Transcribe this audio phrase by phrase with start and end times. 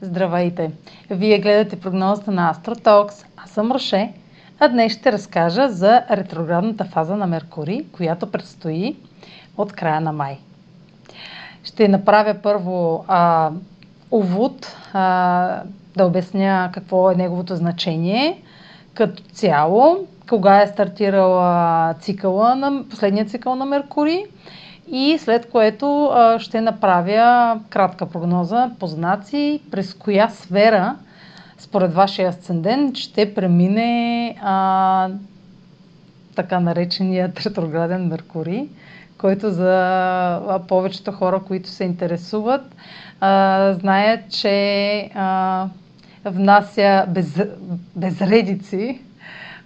[0.00, 0.70] Здравейте!
[1.10, 3.24] Вие гледате прогнозата на Astrotalks.
[3.36, 4.12] Аз съм Роше,
[4.60, 8.96] а днес ще разкажа за ретроградната фаза на Меркурий, която предстои
[9.56, 10.38] от края на май.
[11.64, 13.50] Ще направя първо а,
[14.10, 15.62] увод, а,
[15.96, 18.42] да обясня какво е неговото значение
[18.94, 24.24] като цяло, кога е стартирал а, цикъла на, последния цикъл на Меркурий
[24.92, 30.96] и след което а, ще направя кратка прогноза по знаци, през коя сфера
[31.58, 35.08] според вашия асцендент ще премине а,
[36.36, 38.68] така наречения ретрограден Меркурий,
[39.18, 42.76] който за повечето хора, които се интересуват,
[43.20, 45.66] а, знаят, че а,
[46.24, 47.40] внася без,
[47.96, 49.00] безредици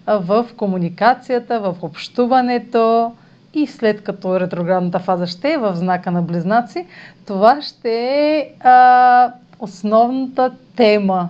[0.07, 3.13] в комуникацията, в общуването,
[3.55, 6.87] и след като ретроградната фаза ще е в знака на близнаци,
[7.27, 11.29] това ще е а, основната тема.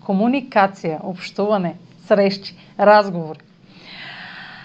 [0.00, 1.74] Комуникация, общуване,
[2.06, 3.38] срещи, разговори.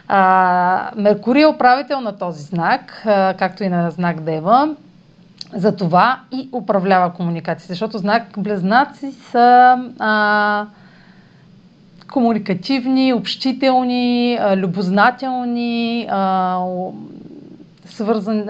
[0.08, 4.76] А, Меркурий е управител на този знак, а, както и на знак Дева.
[5.54, 10.66] За това и управлява комуникация, защото знак Близнаци са а,
[12.12, 16.08] комуникативни, общителни, любознателни,
[17.86, 18.44] свързани,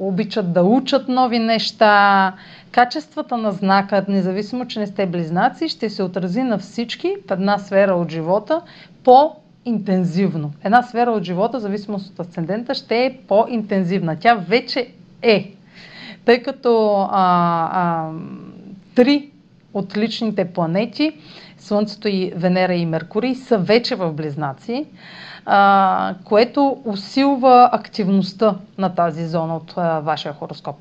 [0.00, 2.32] обичат да учат нови неща.
[2.70, 7.58] Качествата на знака, независимо, че не сте близнаци, ще се отрази на всички в една
[7.58, 8.60] сфера от живота
[9.04, 10.52] по-интензивно.
[10.64, 14.16] Една сфера от живота, зависимост от асцендента, ще е по-интензивна.
[14.20, 14.88] Тя вече
[15.22, 15.52] е.
[16.24, 18.10] Тъй като а, а,
[18.94, 19.30] три
[19.74, 21.12] от личните планети
[21.58, 24.86] Слънцето и Венера и Меркурий са вече в Близнаци,
[25.46, 30.76] а, което усилва активността на тази зона от а, вашия хороскоп,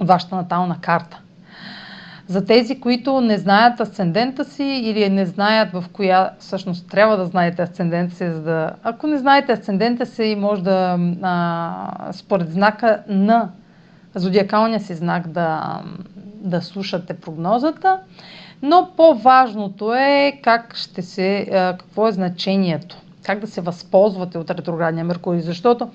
[0.00, 1.20] вашата натална карта.
[2.26, 7.26] За тези, които не знаят асцендента си или не знаят в коя, всъщност трябва да
[7.26, 8.72] знаете асцендента си, за да...
[8.82, 13.48] Ако не знаете асцендента си, може да а, според знака на
[14.14, 15.80] зодиакалния си знак да,
[16.40, 17.98] да слушате прогнозата.
[18.62, 25.04] Но по-важното е как ще се, какво е значението, как да се възползвате от ретроградния
[25.04, 25.90] Меркурий, защото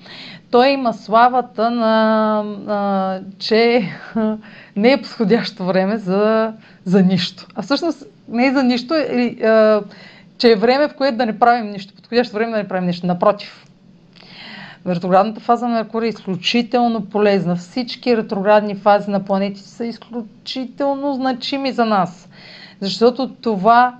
[0.50, 3.88] той има славата на, на че
[4.76, 6.52] не е подходящо време за,
[6.84, 7.46] за нищо.
[7.54, 9.36] А всъщност не е за нищо, е,
[10.38, 11.94] че е време, в което да не правим нищо.
[11.94, 13.06] Подходящо време да не правим нищо.
[13.06, 13.66] Напротив,
[14.86, 17.56] Ретроградната фаза на Меркурий е изключително полезна.
[17.56, 22.28] Всички ретроградни фази на планетите са изключително значими за нас.
[22.80, 23.96] Защото това,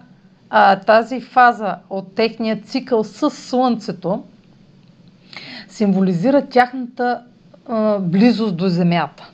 [0.51, 4.23] а, тази фаза от техния цикъл с Слънцето
[5.69, 7.23] символизира тяхната
[7.69, 9.31] а, близост до Земята.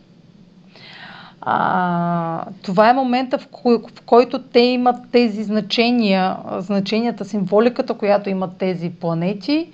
[1.41, 8.31] А, това е момента, в, кой, в който те имат тези значения, значенията, символиката, която
[8.31, 9.71] имат тези планети,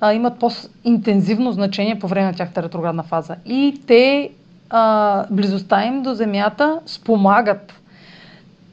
[0.00, 3.36] а, имат по-интензивно значение по време на тяхната ретроградна фаза.
[3.46, 4.30] И те,
[4.70, 7.72] а, близостта им до Земята, спомагат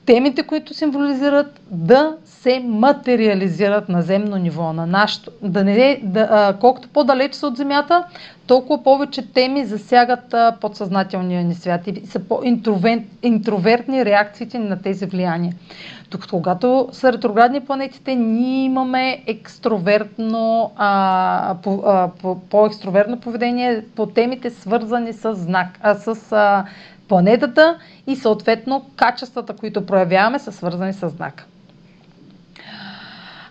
[0.06, 2.16] темите, които символизират, да
[2.46, 5.32] се материализират на земно ниво, на нашото.
[5.42, 8.04] Да не, да, а, колкото по-далеч са от Земята,
[8.48, 15.54] толкова повече теми засягат а, подсъзнателния ни свят и са по-интровертни реакциите на тези влияния.
[16.10, 24.06] Тук, когато са ретроградни планетите, ние имаме екстровертно, а, по, а, по, по-екстровертно поведение по
[24.06, 26.66] темите свързани с знак, а, с а,
[27.08, 31.46] планетата и съответно качествата, които проявяваме, са свързани с знака.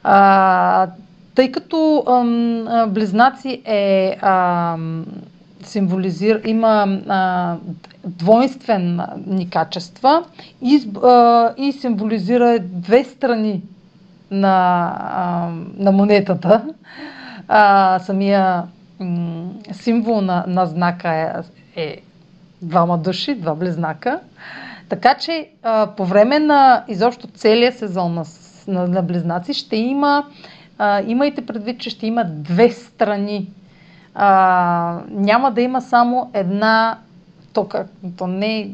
[0.05, 0.89] А,
[1.35, 5.07] тъй като ам, близнаци е ам,
[5.63, 7.57] символизира, има а,
[8.05, 10.25] двойствени качества
[10.63, 13.63] и, а, и символизира две страни
[14.31, 16.63] на, а, на монетата.
[17.49, 18.63] А, самия
[19.73, 21.33] символ на, на знака е,
[21.77, 22.01] е
[22.63, 24.21] двама души, два близнака.
[24.89, 28.25] Така че а, по време на изобщо целия сезон на,
[28.67, 30.25] на, на близнаци ще има,
[30.79, 33.49] а, имайте предвид, че ще има две страни.
[34.15, 36.99] А, няма да има само една,
[37.53, 37.87] то, как,
[38.19, 38.71] то не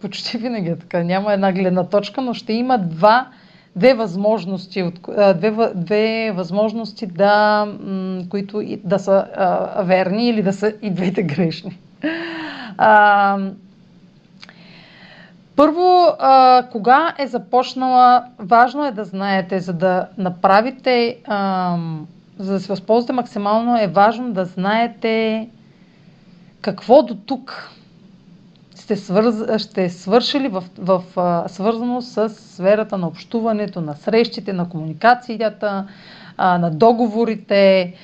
[0.00, 3.26] почти винаги е така, няма една гледна точка, но ще има два,
[3.76, 4.92] две възможности,
[5.34, 7.66] две, две възможности да,
[8.28, 11.78] които да са а, верни или да са и двете грешни.
[12.78, 13.38] А,
[15.56, 21.76] първо, а, кога е започнала, важно е да знаете, за да направите, а,
[22.38, 25.48] за да се възползвате максимално, е важно да знаете
[26.60, 27.70] какво до тук
[28.74, 34.68] сте свърз, ще свършили в, в, в свързано с сферата на общуването, на срещите, на
[34.68, 35.86] комуникацията,
[36.36, 37.94] а, на договорите,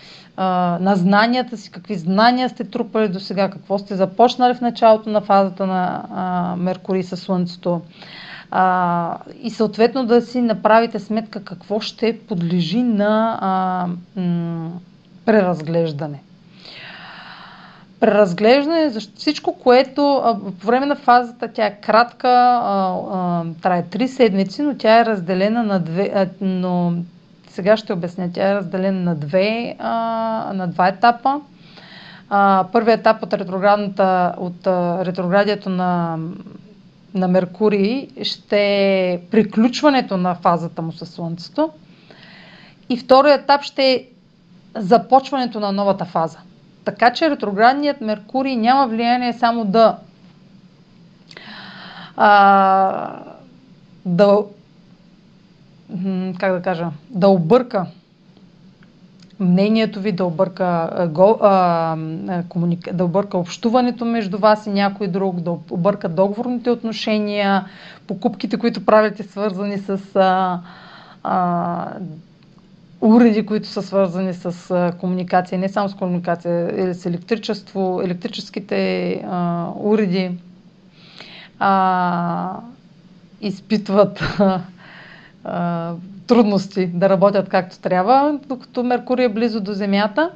[0.81, 5.21] на знанията си, какви знания сте трупали до сега, какво сте започнали в началото на
[5.21, 7.81] фазата на а, Меркурий със Слънцето.
[8.51, 13.87] А, и съответно да си направите сметка какво ще подлежи на а,
[14.21, 14.71] м-
[15.25, 16.23] преразглеждане.
[18.01, 23.83] Преразглеждане, защото всичко, което а, по време на фазата, тя е кратка, а, а, трае
[23.83, 26.93] 3 седмици, но тя е разделена на две, а, но
[27.61, 29.93] сега ще обясня, тя е разделена на, две, а,
[30.55, 31.41] на два етапа.
[32.31, 36.19] А, първият етап от, ретроградната, от а, ретроградието на,
[37.15, 38.59] на Меркурий ще
[39.13, 41.71] е приключването на фазата му със Слънцето.
[42.89, 44.05] И вторият етап ще е
[44.77, 46.39] започването на новата фаза.
[46.85, 49.97] Така че ретроградният Меркурий няма влияние само да
[52.17, 53.21] а,
[54.07, 54.39] да
[56.39, 57.87] как да кажа, да обърка
[59.41, 61.97] мнението ви, да обърка, го, а,
[62.49, 67.65] комуника, да обърка общуването между вас и някой друг, да обърка договорните отношения,
[68.07, 70.61] покупките, които правите, свързани с а,
[71.23, 71.93] а,
[73.01, 79.13] уреди, които са свързани с а, комуникация, не само с комуникация, или с електричество, електрическите
[79.27, 80.31] а, уреди
[81.59, 82.57] а,
[83.41, 84.23] изпитват
[85.45, 85.93] а,
[86.27, 90.31] трудности да работят както трябва, докато Меркурий е близо до Земята.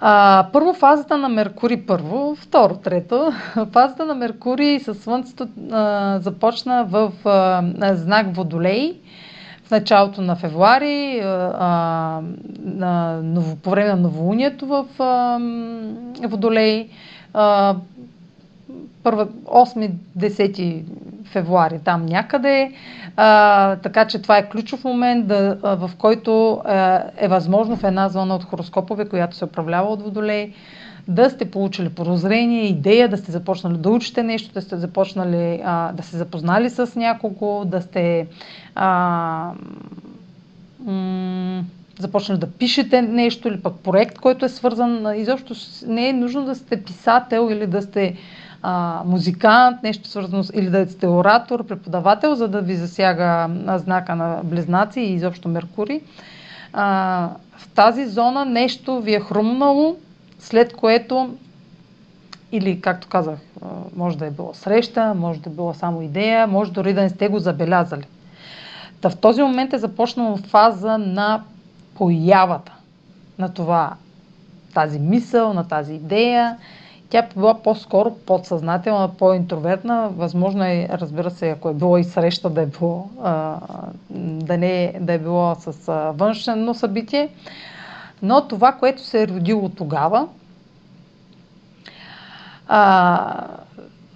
[0.00, 3.32] А, първо фазата на Меркурий първо, второ, трето.
[3.72, 9.00] Фазата на Меркурий със Слънцето а, започна в а, знак Водолей
[9.68, 12.20] в началото на февруари, а,
[12.64, 15.38] на, ново, по време на новолунието в а,
[16.28, 16.88] Водолей.
[17.34, 17.76] А,
[19.04, 20.82] 8-10
[21.24, 22.72] февруари, там някъде.
[23.16, 27.84] А, така че това е ключов момент, да, а, в който а, е възможно в
[27.84, 30.52] една зона от хороскопове, която се управлява от Водолей,
[31.08, 35.92] да сте получили прозрение, идея, да сте започнали да учите нещо, да сте започнали а,
[35.92, 38.26] да се запознали с някого, да сте
[38.74, 39.52] а,
[40.80, 41.64] м-
[41.98, 45.06] започнали да пишете нещо или пък проект, който е свързан.
[45.16, 45.54] Изобщо
[45.86, 48.16] не е нужно да сте писател или да сте
[48.62, 54.16] а, музикант, нещо свързано с, или да сте оратор, преподавател, за да ви засяга знака
[54.16, 56.00] на Близнаци и изобщо Меркурий.
[56.72, 59.96] А, в тази зона нещо ви е хрумнало,
[60.38, 61.34] след което
[62.52, 63.38] или, както казах,
[63.96, 67.08] може да е било среща, може да е било само идея, може дори да не
[67.08, 68.04] сте го забелязали.
[69.00, 71.42] Та в този момент е започнала фаза на
[71.94, 72.72] появата
[73.38, 73.94] на това,
[74.74, 76.56] тази мисъл, на тази идея
[77.10, 80.08] тя била по-скоро подсъзнателна, по-интровертна.
[80.08, 83.08] Възможно е, разбира се, ако е било и среща, да е било,
[84.10, 87.28] да, не, да е било с а, външно събитие.
[88.22, 90.28] Но това, което се е родило тогава,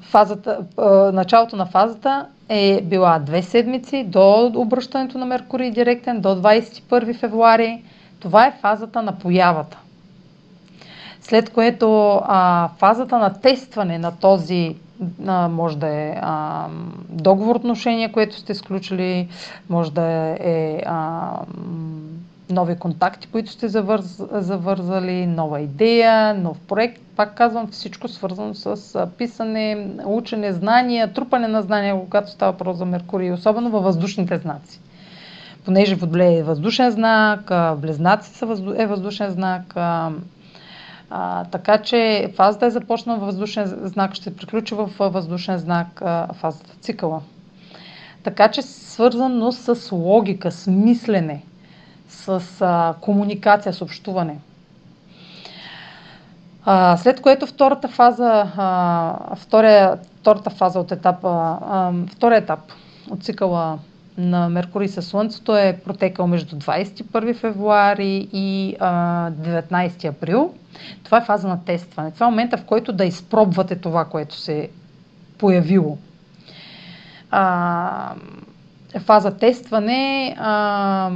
[0.03, 0.59] фазата,
[1.13, 7.83] началото на фазата е била две седмици до обръщането на Меркурий директен, до 21 февруари.
[8.21, 9.79] Това е фазата на появата.
[11.23, 14.77] След което а, фазата на тестване на този
[15.27, 16.67] а, може да е а,
[17.09, 19.29] договор отношения, което сте сключили,
[19.69, 21.31] може да е а,
[22.51, 27.03] нови контакти, които сте завърз, завързали, нова идея, нов проект.
[27.17, 32.85] Пак казвам, всичко свързано с писане, учене, знания, трупане на знания, когато става въпрос за
[32.85, 34.81] Меркурий, особено във въздушните знаци.
[35.65, 38.45] Понеже Водолей е въздушен знак, Близнаци
[38.77, 39.75] е въздушен знак,
[41.15, 46.33] а, така че фазата е започнала във въздушен знак, ще приключи в въздушен знак а,
[46.33, 47.21] фазата цикъла.
[48.23, 51.43] Така че свързано с логика, с мислене,
[52.09, 54.39] с а, комуникация, с общуване.
[56.65, 62.61] А, след което втората фаза, а, втория, втората фаза от етапа, а, втория етап
[63.11, 63.79] от цикъла
[64.19, 70.55] на Меркурий със Слънцето е протекал между 21 февруари и а, 19 април.
[71.05, 72.11] Това е фаза на тестване.
[72.11, 74.69] Това е момента, в който да изпробвате това, което се е
[75.39, 75.99] появило.
[77.31, 78.15] А,
[79.01, 81.11] фаза тестване а,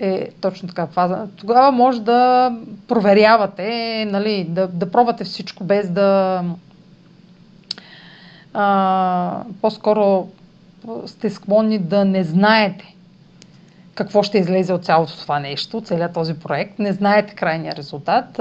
[0.00, 1.28] е точно така фаза.
[1.36, 2.52] Тогава може да
[2.88, 6.42] проверявате, нали, да, да пробвате всичко без да
[8.54, 10.28] а, по-скоро
[11.06, 12.96] сте склонни да не знаете
[13.94, 16.78] какво ще излезе от цялото това нещо, целият този проект.
[16.78, 18.40] Не знаете крайния резултат.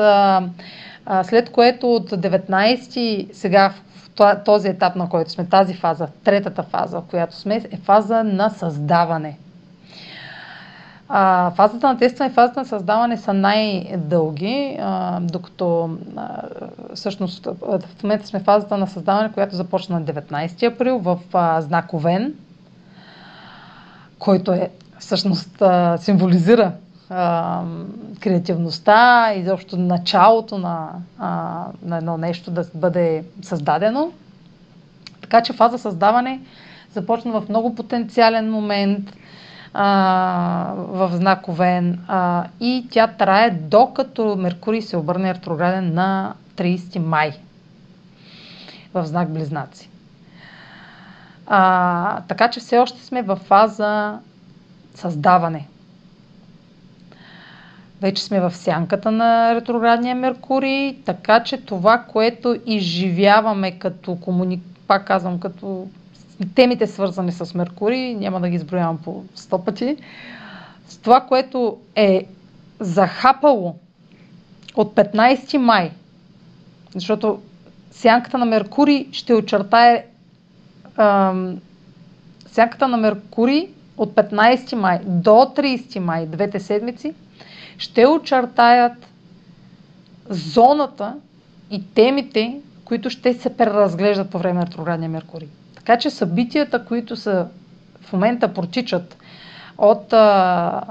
[1.23, 3.73] След което от 19 сега
[4.15, 8.23] в този етап, на който сме, тази фаза, третата фаза, в която сме, е фаза
[8.23, 9.37] на създаване.
[11.09, 16.41] А, фазата на тестване и фазата на създаване са най-дълги, а, докато а,
[16.95, 21.61] всъщност в момента сме в фазата на създаване, която започна на 19 април в а,
[21.61, 22.33] знак Овен,
[24.19, 24.69] който е
[24.99, 26.71] всъщност а, символизира
[27.09, 27.61] а,
[28.19, 34.11] креативността и заобщо началото на, а, на едно нещо да бъде създадено.
[35.21, 36.41] Така че фаза създаване
[36.93, 39.15] започна в много потенциален момент
[39.77, 46.99] а, в знак Овен а, и тя трае докато Меркурий се обърне ретрограден на 30
[46.99, 47.31] май
[48.93, 49.89] в знак Близнаци.
[51.47, 54.19] А, така че все още сме в фаза
[54.93, 55.67] създаване.
[58.01, 64.61] Вече сме в сянката на ретроградния Меркурий, така че това, което изживяваме като комуни...
[64.87, 65.87] пак казвам, като
[66.55, 69.97] темите свързани с Меркурий, няма да ги изброявам по сто пъти,
[70.87, 72.25] с това, което е
[72.79, 73.75] захапало
[74.75, 75.91] от 15 май,
[76.95, 77.41] защото
[77.91, 80.05] сянката на Меркурий ще очертае
[80.97, 81.59] ам,
[82.51, 87.13] сянката на Меркурий от 15 май до 30 май, двете седмици,
[87.77, 89.07] ще очертаят
[90.29, 91.15] зоната
[91.71, 95.47] и темите, които ще се преразглеждат по време на ретроградния Меркурий.
[95.85, 97.47] Така че събитията, които са
[98.01, 99.17] в момента протичат
[99.77, 100.81] от а,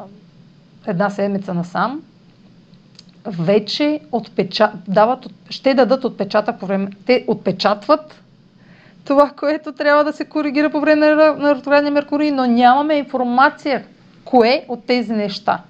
[0.86, 2.02] една седмица насам,
[3.26, 4.72] вече отпеча...
[4.88, 6.90] дават, ще дадат отпечатък по време.
[7.06, 8.22] Те отпечатват
[9.04, 13.84] това, което трябва да се коригира по време на ретроградния Меркурий, но нямаме информация
[14.24, 15.62] кое от тези неща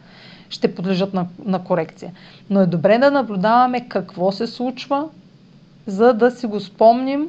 [0.48, 2.12] ще подлежат на, на корекция.
[2.50, 5.08] Но е добре да наблюдаваме какво се случва,
[5.86, 7.28] за да си го спомним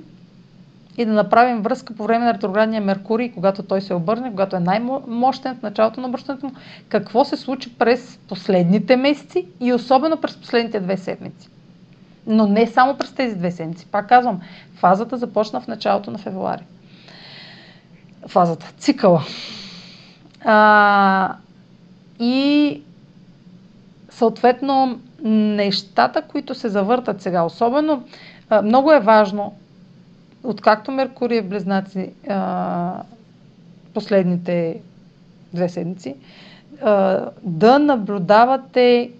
[0.97, 4.59] и да направим връзка по време на ретроградния Меркурий, когато той се обърне, когато е
[4.59, 6.51] най-мощен в началото на обръщането му,
[6.89, 11.49] какво се случи през последните месеци и особено през последните две седмици.
[12.27, 13.85] Но не само през тези две седмици.
[13.85, 14.41] Пак казвам,
[14.75, 16.63] фазата започна в началото на февруари.
[18.27, 19.23] Фазата, цикъла.
[20.45, 21.35] А,
[22.19, 22.81] и
[24.09, 28.03] съответно нещата, които се завъртат сега, особено
[28.63, 29.53] много е важно,
[30.45, 33.03] откакто Меркурий е в Близнаци а,
[33.93, 34.81] последните
[35.53, 36.15] две седмици,
[36.81, 39.11] а, да наблюдавате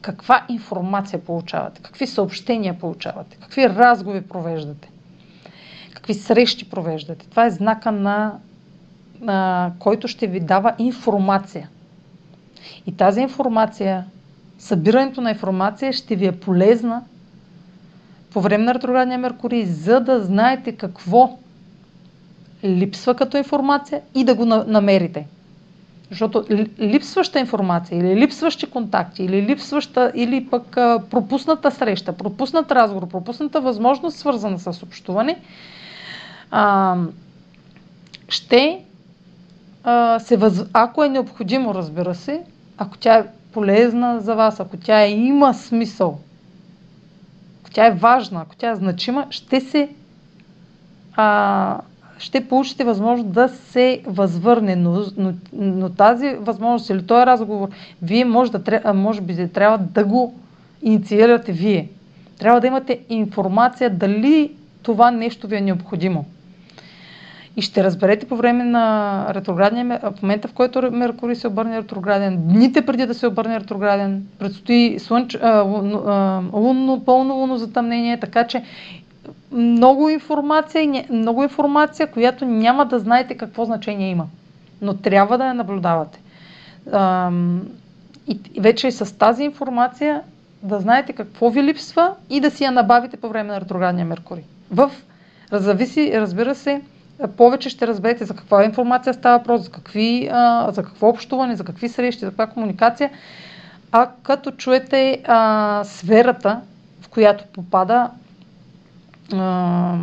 [0.00, 4.90] каква информация получавате, какви съобщения получавате, какви разговори провеждате,
[5.94, 7.26] какви срещи провеждате.
[7.30, 8.38] Това е знака на,
[9.20, 11.68] на който ще ви дава информация.
[12.86, 14.04] И тази информация,
[14.58, 17.02] събирането на информация ще ви е полезна
[18.34, 21.38] по време на ретроградния Меркурий, за да знаете какво
[22.64, 25.26] липсва като информация и да го намерите.
[26.10, 26.44] Защото
[26.80, 30.70] липсваща информация или липсващи контакти, или липсваща, или пък
[31.10, 35.36] пропусната среща, пропуснат разговор, пропусната възможност, свързана с общуване,
[38.28, 38.80] ще
[39.84, 40.64] а, се въз...
[40.72, 42.42] ако е необходимо, разбира се,
[42.78, 46.18] ако тя е полезна за вас, ако тя има смисъл,
[47.74, 49.88] тя е важна, ако тя е значима, ще се
[51.16, 51.80] а,
[52.18, 57.68] ще получите възможност да се възвърне, но, но, но тази възможност или този разговор,
[58.02, 60.34] вие може, да, може би трябва да го
[60.82, 61.88] инициирате вие.
[62.38, 64.52] Трябва да имате информация дали
[64.82, 66.24] това нещо ви е необходимо.
[67.56, 72.48] И ще разберете по време на ретроградния, в момента в който Меркурий се обърне ретрограден,
[72.48, 75.60] дните преди да се обърне ретрограден, предстои слънч, а,
[76.52, 78.64] лунно, пълно лунно затъмнение, така че
[79.52, 84.26] много информация, много информация, която няма да знаете какво значение има.
[84.82, 86.20] Но трябва да я наблюдавате.
[88.26, 90.22] И вече с тази информация
[90.62, 94.44] да знаете какво ви липсва и да си я набавите по време на ретроградния Меркурий.
[94.70, 94.90] В
[95.52, 96.80] зависи, разбира се,
[97.36, 100.30] повече ще разберете за каква информация става въпрос, за, какви,
[100.68, 103.10] за какво общуване, за какви срещи, за каква комуникация.
[103.92, 106.60] А като чуете а, сферата,
[107.00, 108.10] в която попада
[109.32, 109.96] а,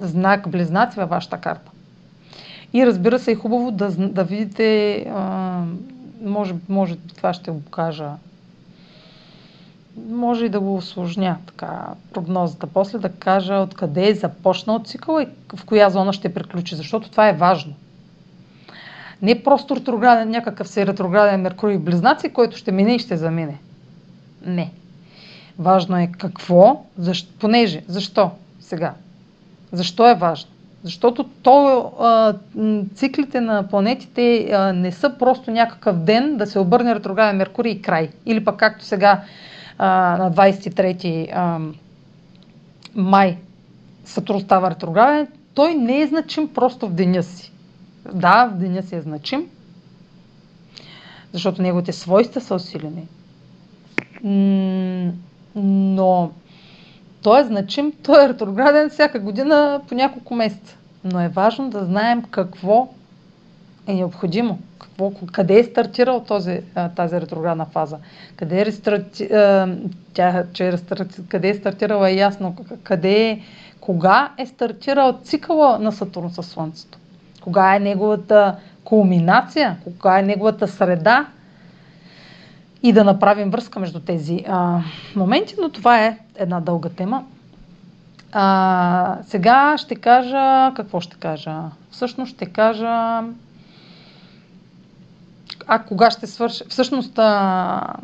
[0.00, 1.70] знак близнаци във вашата карта.
[2.72, 5.62] И разбира се, е хубаво да, да видите, а,
[6.22, 8.10] може, може това ще го кажа,
[10.10, 12.66] може и да го осложня така прогнозата.
[12.66, 17.28] После да кажа откъде е започнал цикъл и в коя зона ще приключи, защото това
[17.28, 17.74] е важно.
[19.22, 23.58] Не просто ретрограден, някакъв се ретрограден Меркурий близнаци, който ще мине и ще замине.
[24.46, 24.70] Не.
[25.58, 28.94] Важно е какво, защо, понеже, защо сега?
[29.72, 30.50] Защо е важно?
[30.82, 32.34] Защото то, а,
[32.94, 37.82] циклите на планетите а, не са просто някакъв ден да се обърне ретрограден Меркурий и
[37.82, 38.10] край.
[38.26, 39.22] Или пък както сега
[39.78, 41.60] на 23 а,
[42.94, 43.38] май
[44.04, 47.52] Сатурн става ретрограден, той не е значим просто в деня си.
[48.14, 49.46] Да, в деня си е значим,
[51.32, 53.08] защото неговите свойства са усилени.
[55.54, 56.30] Но
[57.22, 60.76] той е значим, той е ретрограден всяка година по няколко месеца.
[61.04, 62.88] Но е важно да знаем какво
[63.86, 64.58] е необходимо.
[64.78, 66.60] Какво, къде е стартирал този,
[66.96, 67.98] тази ретроградна фаза?
[68.36, 68.72] Къде е,
[70.14, 70.76] тя, че е
[71.28, 72.56] къде е стартирала е ясно.
[72.82, 73.40] Къде е,
[73.80, 76.98] кога е стартирал цикъла на Сатурн със Слънцето?
[77.40, 79.76] Кога е неговата кулминация?
[79.84, 81.26] Кога е неговата среда?
[82.82, 84.80] И да направим връзка между тези а,
[85.16, 87.24] моменти, но това е една дълга тема.
[88.32, 91.60] А, сега ще кажа, какво ще кажа?
[91.90, 93.22] Всъщност ще кажа,
[95.66, 96.64] а кога ще свърши?
[96.68, 97.94] Всъщност, а,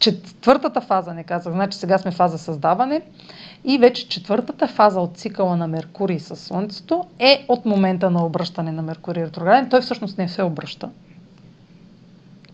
[0.00, 3.02] четвъртата фаза, не казах, значи сега сме фаза създаване
[3.64, 8.72] и вече четвъртата фаза от цикъла на Меркурий със Слънцето е от момента на обръщане
[8.72, 9.68] на Меркурий ретрограден.
[9.68, 10.90] Той всъщност не се обръща.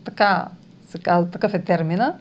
[0.05, 0.47] Така,
[1.33, 2.15] такъв е термина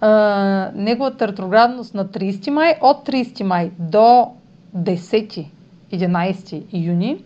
[0.00, 4.32] а, неговата ретроградност на 30 май, от 30 май до
[4.76, 7.24] 10-11 юни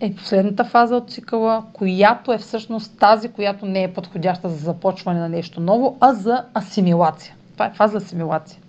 [0.00, 5.20] е последната фаза от цикъла, която е всъщност тази, която не е подходяща за започване
[5.20, 7.34] на нещо ново, а за асимилация.
[7.52, 8.60] Това е фаза асимилация.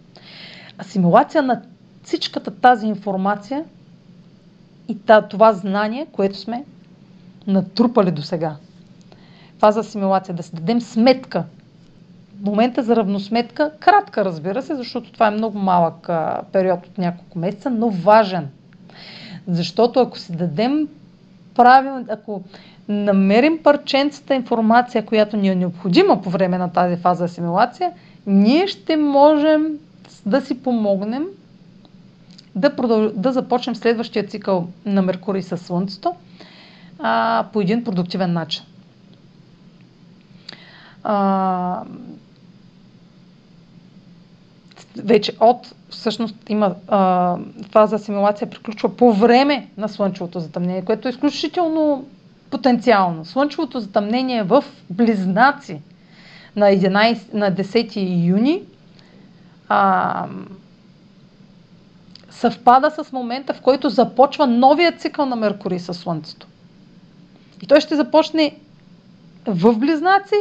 [0.77, 1.62] Асимилация на
[2.03, 3.63] всичката тази информация
[4.88, 4.98] и
[5.29, 6.65] това знание, което сме
[7.48, 8.55] натрупали до сега.
[9.60, 11.43] Фаза асимилация, да си дадем сметка
[12.41, 16.10] момента за равносметка, кратка разбира се, защото това е много малък
[16.51, 18.47] период от няколко месеца, но важен.
[19.47, 20.88] Защото ако си дадем
[21.58, 22.43] правилно, ако
[22.89, 27.91] намерим парченцата информация, която ни е необходима по време на тази фаза асимилация,
[28.28, 29.78] ние ще можем
[30.26, 31.26] да си помогнем
[32.56, 33.12] да, продъл...
[33.15, 36.13] да започнем следващия цикъл на Меркурий със Слънцето
[37.00, 38.63] а, по един продуктивен начин.
[41.04, 41.84] А,
[45.03, 47.38] вече от, всъщност има а,
[47.71, 52.05] фаза симулация, приключва по време на слънчевото затъмнение, което е изключително
[52.49, 53.25] потенциално.
[53.25, 55.81] Слънчевото затъмнение в Близнаци
[56.55, 58.62] на, 11, на 10 юни
[59.69, 60.25] а,
[62.29, 66.47] съвпада с момента, в който започва новия цикъл на Меркурий със Слънцето.
[67.62, 68.55] И той ще започне
[69.45, 70.36] в Близнаци,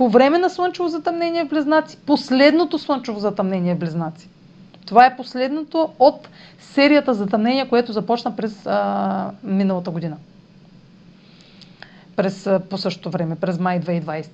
[0.00, 4.28] по време на слънчево затъмнение в Близнаци, последното слънчево затъмнение в Близнаци.
[4.86, 10.16] Това е последното от серията затъмнения, което започна през а, миналата година.
[12.16, 14.26] През, а, по същото време, през май 2020.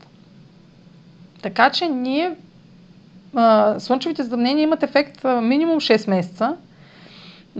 [1.43, 2.37] Така че ние
[3.35, 6.57] а, слънчевите затъмнения имат ефект а, минимум 6 месеца.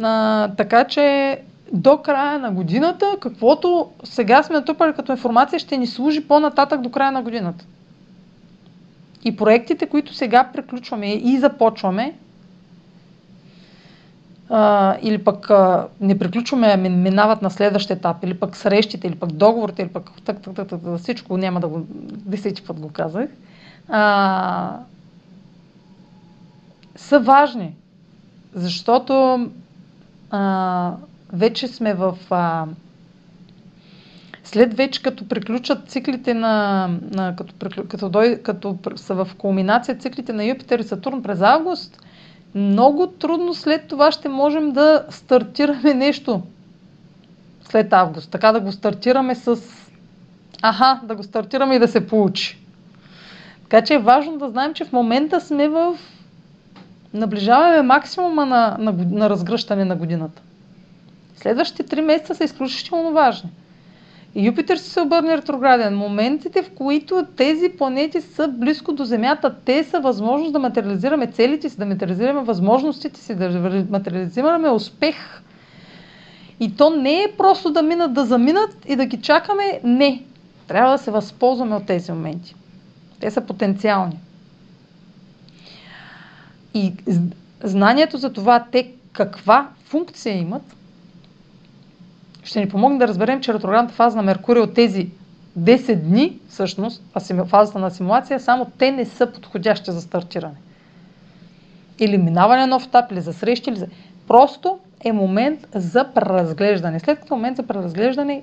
[0.03, 1.39] А, така че
[1.73, 6.91] до края на годината, каквото сега сме натрупали като информация, ще ни служи по-нататък до
[6.91, 7.65] края на годината.
[9.25, 12.15] И проектите, които сега приключваме и започваме,
[14.49, 19.15] а, или пък а, не приключваме, а минават на следващ етап, или пък срещите, или
[19.15, 22.89] пък договорите, или пък так, так, так, так, всичко, няма да го, десети път го
[22.89, 23.31] казах,
[23.89, 24.79] а,
[26.97, 27.75] са важни,
[28.55, 29.47] защото
[30.31, 30.93] а,
[31.33, 32.17] вече сме в...
[32.31, 32.67] А,
[34.47, 36.89] след вече като приключат циклите на...
[37.11, 37.55] на като,
[37.89, 42.03] като, дой, като са в кулминация циклите на Юпитер и Сатурн през август,
[42.55, 46.43] много трудно след това ще можем да стартираме нещо
[47.69, 48.31] след август.
[48.31, 49.61] Така да го стартираме с...
[50.63, 52.59] Аха, да го стартираме и да се получи.
[53.63, 55.99] Така че е важно да знаем, че в момента сме в...
[57.15, 60.43] Наближаваме максимума на, на, на разгръщане на годината.
[61.37, 63.51] Следващите три месеца са изключително важни.
[64.39, 65.97] Юпитер ще се обърне ретрограден.
[65.97, 71.69] Моментите, в които тези планети са близко до Земята, те са възможност да материализираме целите
[71.71, 75.17] си, да материализираме възможностите си, да материализираме успех.
[76.61, 79.81] И то не е просто да минат, да заминат и да ги чакаме.
[79.85, 80.23] Не.
[80.69, 82.55] Трябва да се възползваме от тези моменти.
[83.21, 84.19] Те са потенциални.
[86.75, 86.93] И
[87.65, 90.76] знанието за това те каква функция имат,
[92.47, 95.11] ще ни помогне да разберем, че ретроградната фаза на Меркурий от тези
[95.59, 97.03] 10 дни, всъщност,
[97.47, 100.55] фазата на симулация, само те не са подходящи за стартиране.
[101.99, 103.87] Или минаване на нов етап, или за срещи, или за...
[104.29, 107.01] Просто е момент за преразглеждане.
[107.01, 108.43] След като е момент за преразглеждане,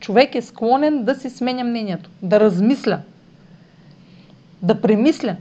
[0.00, 3.00] човек е склонен да си сменя мнението, да размисля,
[4.62, 5.36] да премисля.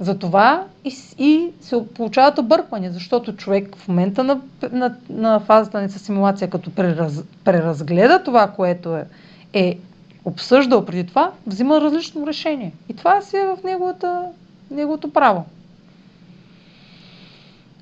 [0.00, 4.40] Затова и, и се получават обърквания, защото човек в момента на,
[4.72, 9.06] на, на фазата на симулация, като прераз, преразгледа това, което е,
[9.52, 9.78] е
[10.24, 12.72] обсъждал преди това, взима различно решение.
[12.88, 14.22] И това си е в неговата,
[14.70, 15.44] неговото право.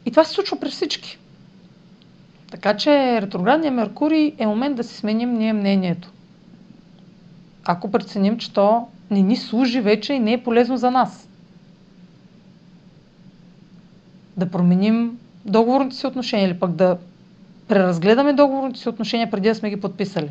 [0.06, 1.18] И това се случва при всички.
[2.50, 6.10] Така че ретроградния Меркурий е момент да си сменим ние мнението.
[7.64, 11.27] Ако преценим, че то не ни служи вече и не е полезно за нас.
[14.38, 16.98] Да променим договорните си отношения или пък да
[17.68, 20.30] преразгледаме договорните си отношения преди да сме ги подписали.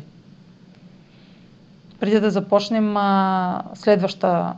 [2.00, 4.52] Преди да започнем а, следваща,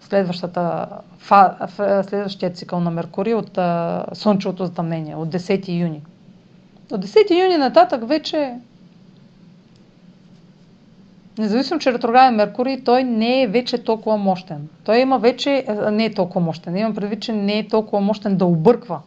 [0.00, 0.86] следващата,
[1.18, 1.56] фа,
[2.08, 6.02] следващия цикъл на Меркурий от а, Слънчевото затъмнение, от 10 юни.
[6.90, 8.54] От 10 юни нататък вече
[11.38, 14.68] Независимо, че ретрограден Меркурий, той не е вече толкова мощен.
[14.84, 16.76] Той има вече, не е толкова мощен.
[16.76, 19.00] Имам предвид, че не е толкова мощен да обърква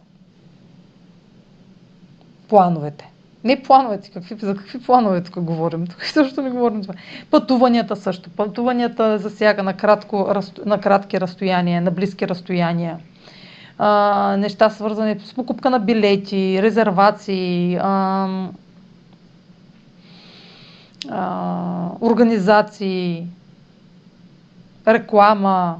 [2.48, 3.10] плановете.
[3.44, 5.86] Не плановете, какви, за какви планове тук говорим?
[5.90, 6.94] Тук също не говорим това.
[7.30, 8.30] Пътуванията също.
[8.30, 10.34] Пътуванията засяга на, кратко,
[10.66, 12.98] на кратки разстояния, на близки разстояния.
[13.78, 18.28] А, неща свързани с покупка на билети, резервации, а,
[22.00, 23.26] организации,
[24.86, 25.76] реклама,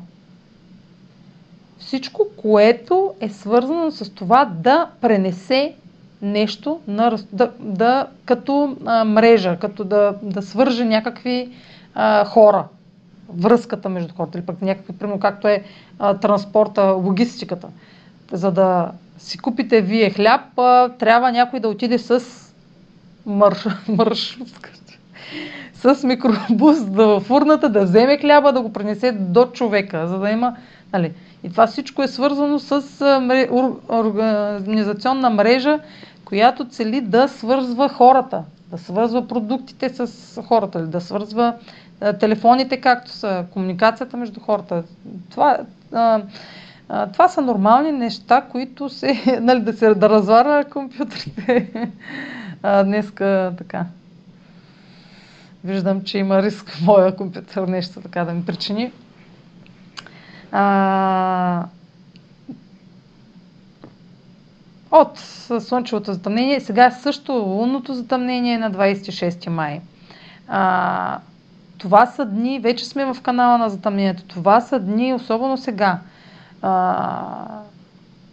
[1.78, 5.74] всичко, което е свързано с това да пренесе
[6.22, 11.50] нещо на, да, да, като а, мрежа, като да, да свърже някакви
[11.94, 12.64] а, хора,
[13.28, 15.64] връзката между хората, или пък някакви, примерно както е
[15.98, 17.68] а, транспорта, логистиката.
[18.32, 22.24] За да си купите вие хляб, а, трябва някой да отиде с
[23.26, 24.70] марш, маршрутка
[25.74, 30.56] с микробус до фурната, да вземе хляба, да го пренесе до човека, за да има...
[30.92, 31.12] Нали.
[31.44, 32.82] И това всичко е свързано с
[33.88, 35.78] организационна мрежа,
[36.24, 41.54] която цели да свързва хората, да свързва продуктите с хората, да свързва
[42.20, 44.82] телефоните, както са, комуникацията между хората.
[45.30, 45.58] Това,
[47.12, 51.70] това са нормални неща, които се, нали, да се да развара компютрите.
[52.84, 53.84] Днеска така.
[55.64, 58.92] Виждам, че има риск моя компютър нещо така да ми причини.
[60.52, 61.64] А,
[64.90, 65.18] от
[65.60, 69.80] Слънчевото затъмнение, сега също лунното затъмнение е на 26 май.
[70.48, 71.18] А,
[71.78, 75.98] това са дни, вече сме в канала на затъмнението, това са дни, особено сега.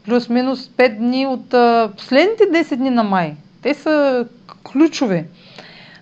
[0.06, 3.36] Плюс-минус 5 дни от а, последните 10 дни на май.
[3.62, 4.26] Те са
[4.64, 5.26] ключови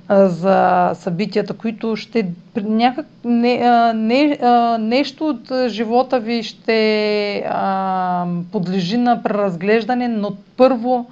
[0.09, 4.37] за събитията, които ще някак не, не,
[4.79, 11.05] нещо от живота ви ще а, подлежи на преразглеждане, но първо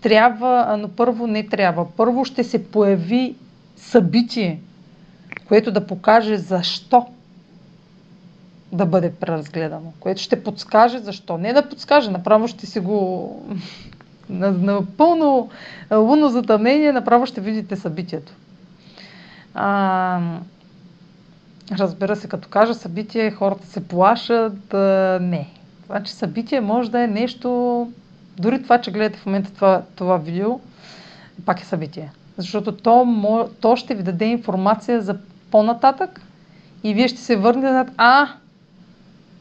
[0.00, 1.86] трябва, но първо не трябва.
[1.96, 3.34] Първо ще се появи
[3.76, 4.58] събитие,
[5.48, 7.06] което да покаже защо
[8.72, 11.38] да бъде преразгледано, което ще подскаже защо.
[11.38, 13.30] Не да подскаже, направо ще си го
[14.30, 15.50] на, на пълно
[15.92, 18.32] лунно затъмнение направо ще видите събитието.
[19.54, 20.20] А,
[21.78, 24.74] разбира се, като кажа събитие, хората се плашат.
[24.74, 25.48] А, не.
[25.86, 27.88] Значи събитие може да е нещо,
[28.38, 30.60] дори това, че гледате в момента това, това видео,
[31.46, 32.12] пак е събитие.
[32.36, 35.18] Защото то, то ще ви даде информация за
[35.50, 36.20] по-нататък
[36.84, 38.28] и вие ще се върнете а,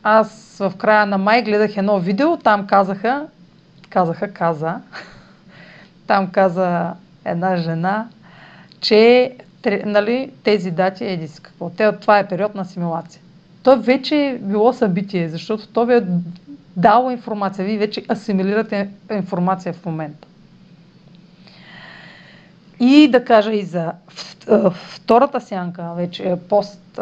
[0.04, 3.28] аз в края на май гледах едно видео, там казаха,
[3.90, 4.82] казаха, каза,
[6.08, 6.94] там каза
[7.26, 8.08] една жена,
[8.82, 9.32] че
[9.86, 11.70] нали, тези дати, еди си какво.
[11.70, 13.22] Те, това е период на асимилация.
[13.64, 16.04] То вече е било събитие, защото то ви е
[16.78, 17.66] дало информация.
[17.66, 20.28] Вие вече асимилирате информация в момента.
[22.80, 23.92] И да кажа и за
[24.72, 27.00] втората сянка, вече пост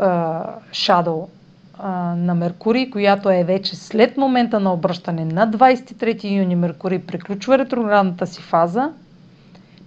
[2.16, 8.28] На Меркурий, която е вече след момента на обръщане на 23 юни Меркурий приключва ретроградната
[8.28, 8.90] си фаза,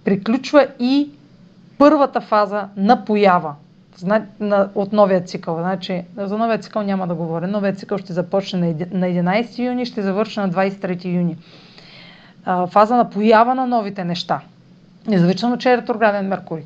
[0.03, 1.09] приключва и
[1.77, 3.55] първата фаза на поява
[4.75, 5.57] от новия цикъл.
[5.57, 7.47] Значи, за новия цикъл няма да говоря.
[7.47, 8.59] Новия цикъл ще започне
[8.91, 11.37] на 11 юни, ще завърши на 23 юни.
[12.69, 14.41] Фаза на поява на новите неща.
[15.07, 16.63] независимо, че е ретрограден Меркурий.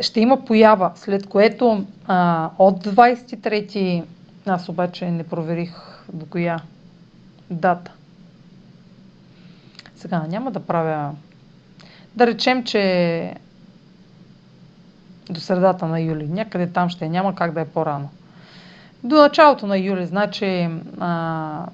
[0.00, 4.04] Ще има поява, след което а, от 23
[4.46, 5.74] аз обаче не проверих
[6.12, 6.60] до коя
[7.50, 7.92] дата.
[9.96, 11.14] Сега няма да правя...
[12.14, 13.34] Да речем, че
[15.30, 16.28] до средата на юли.
[16.28, 18.08] Някъде там ще е, няма как да е по-рано.
[19.04, 20.68] До началото на юли, значи
[21.00, 21.66] а,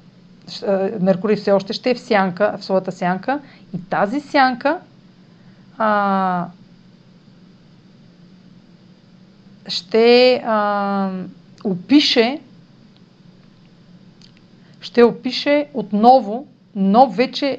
[1.01, 3.41] Меркурий все още ще е в сянка, в своята сянка
[3.75, 4.79] и тази сянка
[5.79, 6.47] а,
[9.69, 11.11] ще а,
[11.65, 12.41] опише
[14.85, 16.47] ще опише отново,
[16.77, 17.59] но вече,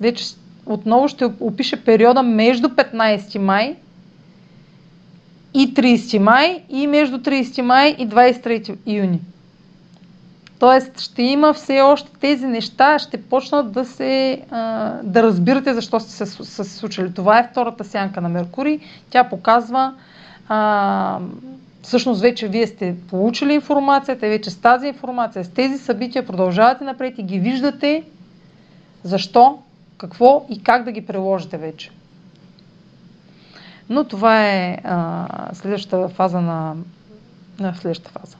[0.00, 0.24] вече
[0.66, 3.76] отново ще опише периода между 15 май
[5.54, 9.20] и 30 май и между 30 май и 23 юни.
[10.58, 14.40] Тоест ще има все още тези неща, ще почнат да се
[15.02, 17.14] да разбирате защо сте се, се случили.
[17.14, 18.80] Това е втората сянка на Меркурий.
[19.10, 19.94] Тя показва
[20.48, 21.18] а,
[21.82, 27.18] всъщност вече вие сте получили информацията, вече с тази информация, с тези събития продължавате напред
[27.18, 28.04] и ги виждате
[29.02, 29.58] защо,
[29.98, 31.90] какво и как да ги приложите вече.
[33.88, 36.74] Но това е а, следващата фаза на,
[37.60, 38.36] на следващата фаза.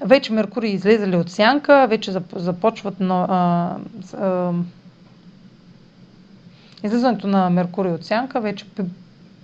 [0.00, 3.76] Вече Меркурий излезали от сянка, вече започват на, а,
[4.26, 4.52] а,
[6.82, 8.64] излизането на Меркурий от сянка, вече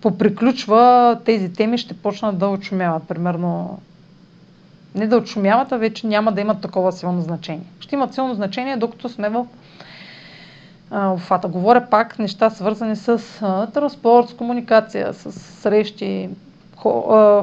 [0.02, 3.02] поприключва, тези теми ще почнат да очумяват.
[3.08, 3.78] Примерно,
[4.94, 7.66] не да очумяват, а вече няма да имат такова силно значение.
[7.80, 9.46] Ще имат силно значение, докато сме в
[10.90, 11.48] обхвата.
[11.48, 16.28] Говоря пак неща свързани с а, транспорт, с комуникация, с срещи,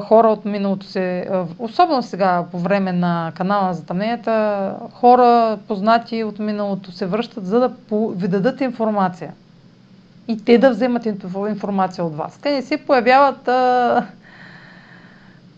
[0.02, 6.38] хора от миналото се, особено сега по време на канала на затъмненията, хора познати от
[6.38, 9.32] миналото се връщат, за да ви дадат информация.
[10.30, 11.06] И те да вземат
[11.48, 12.38] информация от вас.
[12.38, 14.06] Те не се появяват а,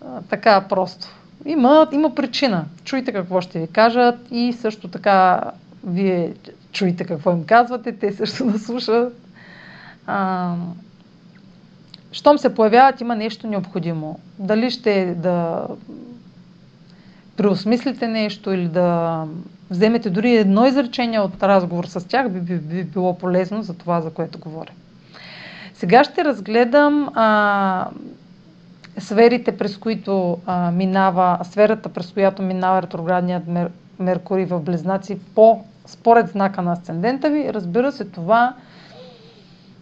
[0.01, 1.09] а, така просто.
[1.45, 2.65] Има, има причина.
[2.85, 5.41] Чуйте какво ще ви кажат и също така
[5.85, 6.35] вие
[6.73, 9.15] чуйте какво им казвате, те също да слушат.
[10.07, 10.55] А,
[12.13, 14.19] щом се появяват, има нещо необходимо.
[14.39, 15.67] Дали ще да
[17.37, 19.25] преосмислите нещо или да
[19.73, 24.01] вземете дори едно изречение от разговор с тях, би, би, би било полезно за това,
[24.01, 24.71] за което говоря.
[25.75, 27.89] Сега ще разгледам а,
[28.99, 35.65] сферите, през които а, минава, сферата, през която минава ретроградният Мер, Меркурий в Близнаци по
[35.87, 37.55] според знака на асцендента ви.
[37.55, 38.55] Разбира се, това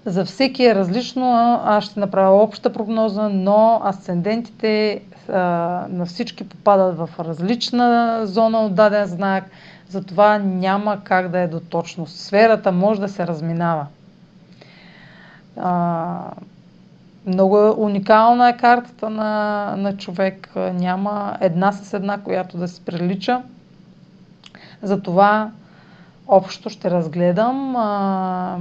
[0.04, 1.60] за всеки е различно.
[1.64, 5.38] Аз ще направя обща прогноза, но асцендентите а,
[5.90, 9.44] на всички попадат в различна зона от даден знак.
[9.90, 12.18] Затова няма как да е до точност.
[12.18, 13.86] Сферата може да се разминава.
[15.56, 16.30] А,
[17.26, 20.50] много уникална е картата на, на човек.
[20.56, 23.42] Няма една с една, която да се прилича.
[24.82, 25.50] Затова
[26.28, 28.58] общо ще разгледам а,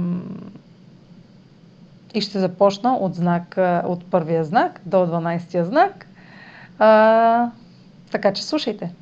[2.14, 6.06] и ще започна от, знак, от първия знак до 12-я знак.
[6.78, 7.50] А,
[8.10, 8.92] така че слушайте.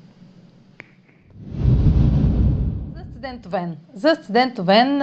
[3.29, 3.77] За студент Овен.
[3.95, 5.03] За студент Овен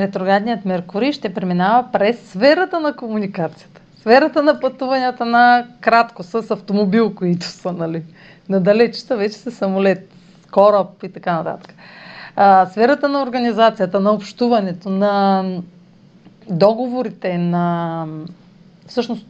[0.00, 3.80] ретроградният Меркурий ще преминава през сферата на комуникацията.
[4.00, 8.02] Сферата на пътуванията на кратко с автомобил, които са, нали,
[8.48, 10.10] надалечета, вече са самолет,
[10.52, 11.74] кораб и така нататък
[12.70, 15.44] сферата на организацията, на общуването, на
[16.50, 18.06] договорите, на
[18.86, 19.26] всъщност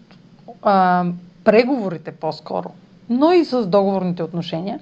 [0.62, 1.04] а,
[1.44, 2.70] преговорите по-скоро,
[3.10, 4.80] но и с договорните отношения,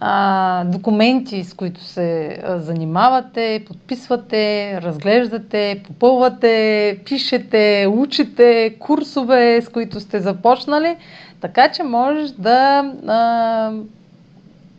[0.00, 10.00] а, документи, с които се а, занимавате, подписвате, разглеждате, попълвате, пишете, учите, курсове, с които
[10.00, 10.96] сте започнали,
[11.40, 13.72] така че може да а,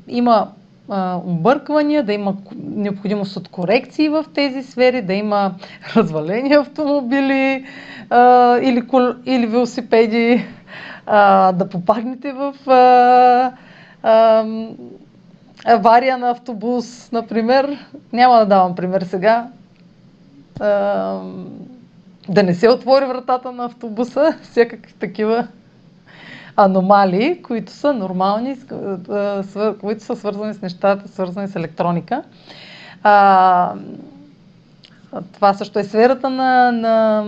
[0.08, 0.48] има
[1.26, 5.54] обърквания, да има необходимост от корекции в тези сфери, да има
[5.96, 7.66] развалени автомобили
[8.10, 10.46] а, или, кол, или велосипеди,
[11.06, 13.52] а, да попаднете в а,
[15.66, 17.86] авария на автобус, например.
[18.14, 19.48] Няма да давам пример сега.
[20.60, 21.20] А,
[22.30, 25.48] да не се отвори вратата на автобуса, всякакви такива
[26.56, 28.58] аномалии, които са нормални,
[29.80, 32.24] които са свързани с нещата, свързани с електроника.
[33.04, 33.74] А,
[35.34, 37.26] това също е сферата на, на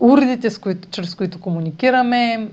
[0.00, 2.48] уредите, с които, чрез които комуникираме,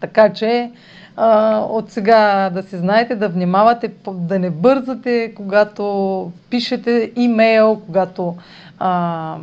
[0.00, 0.70] Така че
[1.16, 8.36] а, от сега да си знаете, да внимавате, да не бързате, когато пишете имейл, когато
[8.78, 9.36] а,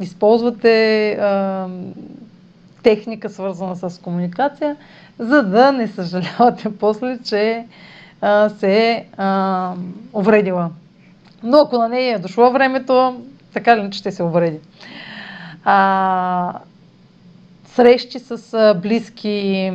[0.00, 1.68] използвате а,
[2.82, 4.76] техника, свързана с комуникация,
[5.18, 7.66] за да не съжалявате после, че
[8.20, 9.04] а, се е
[10.12, 10.70] увредила.
[11.42, 13.20] Но ако на нея е дошло времето,
[13.52, 14.58] така ли, че ще се увреди.
[15.64, 16.54] А,
[17.74, 19.70] срещи с близки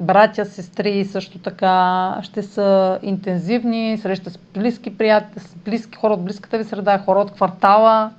[0.00, 6.24] братя, сестри също така ще са интензивни, среща с близки приятели, с близки хора от
[6.24, 8.10] близката ви среда, хора от квартала,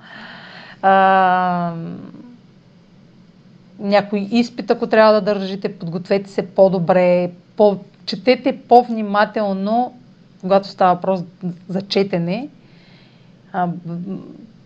[0.82, 1.74] а,
[3.78, 9.94] някой изпит, ако трябва да държите, подгответе се по-добре, по, четете по-внимателно,
[10.40, 11.20] когато става въпрос
[11.68, 12.48] за четене.
[13.52, 13.68] А,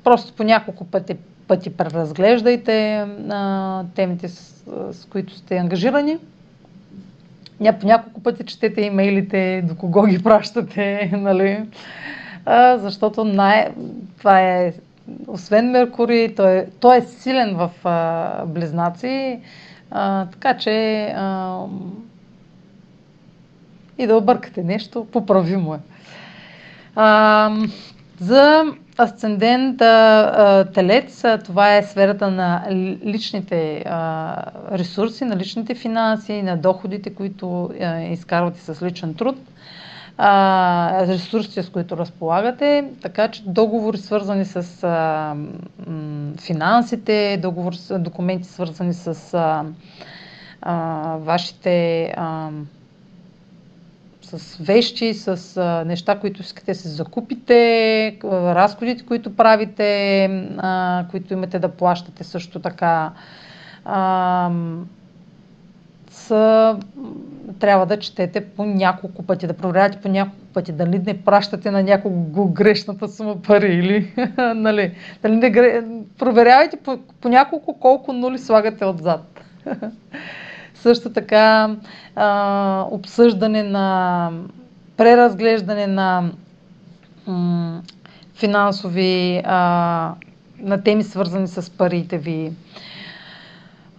[0.04, 1.16] просто по няколко пъти
[1.48, 6.18] пъти преразглеждайте а, темите, с, с които сте ангажирани.
[7.60, 11.64] Ня, по няколко пъти четете имейлите, до кого ги пращате, нали?
[12.44, 13.68] А, защото най-
[14.18, 14.72] това е,
[15.26, 19.40] освен Меркурий, той е, той е силен в а, близнаци,
[19.90, 21.60] а, така че а,
[23.98, 25.78] и да объркате нещо, поправимо е.
[26.94, 27.50] А,
[28.20, 28.64] за
[28.98, 29.78] Асцендент
[30.74, 32.64] телец, това е сферата на
[33.04, 33.84] личните
[34.72, 37.70] ресурси, на личните финанси, на доходите, които
[38.10, 39.36] изкарвате с личен труд,
[41.08, 44.62] ресурсите, с които разполагате, така че договори свързани с
[46.40, 49.36] финансите, договори, документи свързани с
[51.18, 52.14] вашите
[54.26, 60.24] с вещи, с а, неща, които искате да се закупите, разходите, които правите,
[60.58, 63.12] а, които имате да плащате също така.
[63.84, 64.50] А,
[66.10, 66.76] са,
[67.58, 71.82] трябва да четете по няколко пъти, да проверявате по няколко пъти, дали не пращате на
[71.82, 74.12] някого грешната сума пари или,
[74.54, 75.82] нали, дали не,
[76.18, 79.40] проверявайте по, по няколко колко нули слагате отзад.
[80.86, 81.76] Също така
[82.16, 84.30] а, обсъждане на
[84.96, 86.30] преразглеждане на
[87.26, 87.82] м,
[88.34, 90.14] финансови а,
[90.58, 92.52] на теми свързани с парите ви,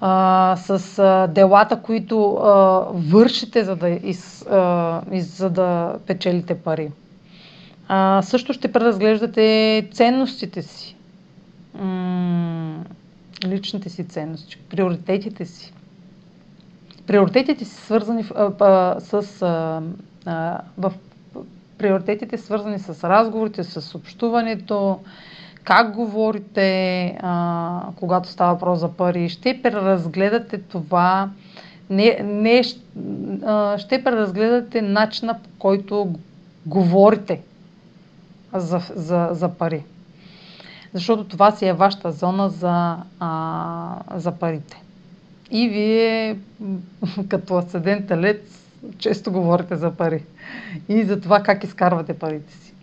[0.02, 2.52] а, с а, делата, които а,
[2.94, 6.92] вършите, за да, из, а, из, за да печелите пари.
[7.88, 10.96] А, също ще преразглеждате ценностите си,
[11.74, 12.84] м-
[13.46, 15.74] личните си ценности, приоритетите си
[17.08, 19.82] приоритетите си свързани а, а, с а,
[20.26, 20.94] а, в
[21.78, 25.00] приоритетите свързани с разговорите, с общуването,
[25.64, 29.30] как говорите, а, когато става въпрос за пари.
[29.30, 31.30] Ще преразгледате това,
[31.90, 32.62] не, не,
[33.46, 36.14] а, ще преразгледате начина по който
[36.66, 37.42] говорите
[38.54, 39.84] за, за, за пари.
[40.94, 44.82] Защото това си е вашата зона за, а, за парите.
[45.52, 46.38] И вие,
[47.30, 50.24] като асцендент телец, често говорите за пари
[50.90, 52.74] и за това как изкарвате парите си.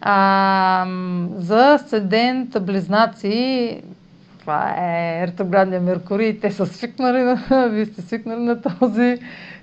[0.00, 0.86] А,
[1.36, 3.82] за асцендент близнаци,
[4.40, 7.36] това е ретроградния Меркурий, те са свикнали,
[7.70, 9.18] вие сте свикнали на този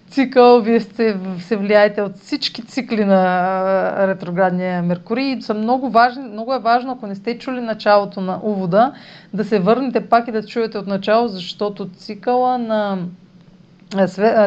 [0.09, 5.41] цикъл, вие сте, се влияете от всички цикли на ретроградния Меркурий.
[5.41, 8.93] Са много, важни, много е важно, ако не сте чули началото на увода,
[9.33, 12.97] да се върнете пак и да чуете от начало, защото цикъла на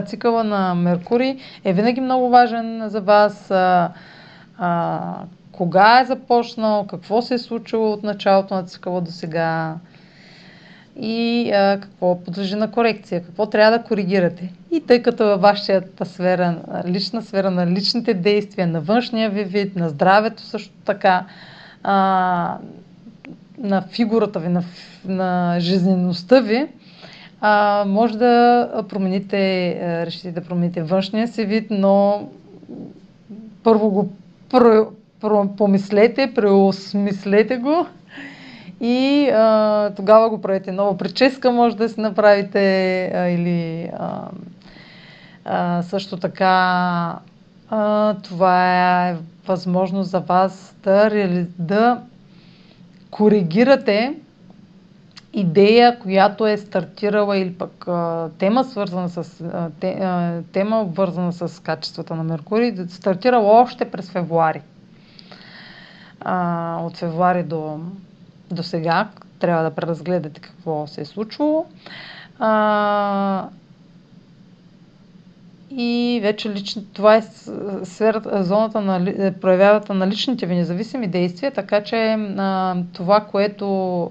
[0.06, 3.50] цикъла на Меркурий е винаги много важен за вас.
[3.50, 3.92] А,
[4.58, 5.00] а,
[5.52, 9.74] кога е започнал, какво се е случило от началото на цикъла до сега
[10.96, 14.53] и а, какво подлежи на корекция, какво трябва да коригирате.
[14.70, 19.76] И тъй като във вашата сфера, лична сфера на личните действия, на външния ви вид,
[19.76, 21.26] на здравето също така,
[21.83, 22.59] а,
[23.59, 24.62] на фигурата ви, на,
[25.05, 26.66] на жизнеността ви,
[27.40, 29.74] а, може да промените,
[30.07, 32.29] решите да промените външния си вид, но
[33.62, 34.09] първо го
[34.50, 34.87] про,
[35.20, 37.87] про, помислете, преосмислете го
[38.80, 44.28] и а, тогава го правите нова прическа, може да си направите а, или а,
[45.44, 47.18] а, също така
[47.70, 51.11] а, това е възможност за вас да,
[51.59, 52.00] да
[53.11, 54.14] коригирате
[55.32, 61.32] идея, която е стартирала или пък а, тема свързана с а, те, а, тема обвързана
[61.32, 64.62] с качествата на Меркурий, да стартирала още през февруари.
[66.20, 67.80] А, от февруари до
[68.51, 71.66] до сега, трябва да преразгледате какво се е случвало.
[72.38, 73.48] А,
[75.70, 77.22] и вече лично, това е
[77.84, 81.96] сферата, зоната на е, проявявата на личните ви независими действия, така че
[82.38, 83.66] а, това, което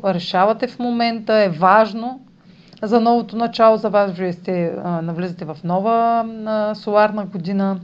[0.06, 2.20] решавате в момента е важно
[2.82, 4.12] за новото начало за вас.
[4.12, 7.80] Вие сте, а, навлизате в нова а, соларна година,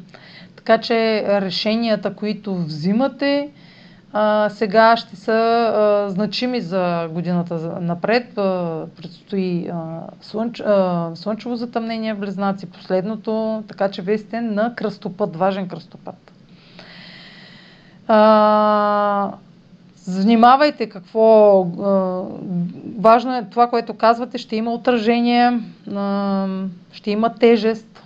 [0.56, 3.50] така че решенията, които взимате,
[4.18, 8.38] а, сега ще са а, значими за годината напред.
[8.38, 14.76] А, предстои а, слънч, а, слънчево затъмнение в Близнаци, последното, така че вие сте на
[14.76, 16.32] кръстопът, важен кръстопът.
[18.08, 19.32] А,
[20.08, 21.62] Внимавайте какво.
[21.62, 22.22] А,
[23.00, 25.60] важно е това, което казвате, ще има отражение,
[25.96, 26.48] а,
[26.92, 28.04] ще има тежест.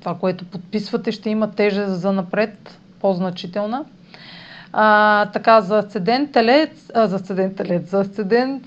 [0.00, 3.84] Това, което подписвате, ще има тежест за напред, по-значителна.
[4.72, 8.62] А, така, за асцендент телец, а, за асцендент телец, за асцендент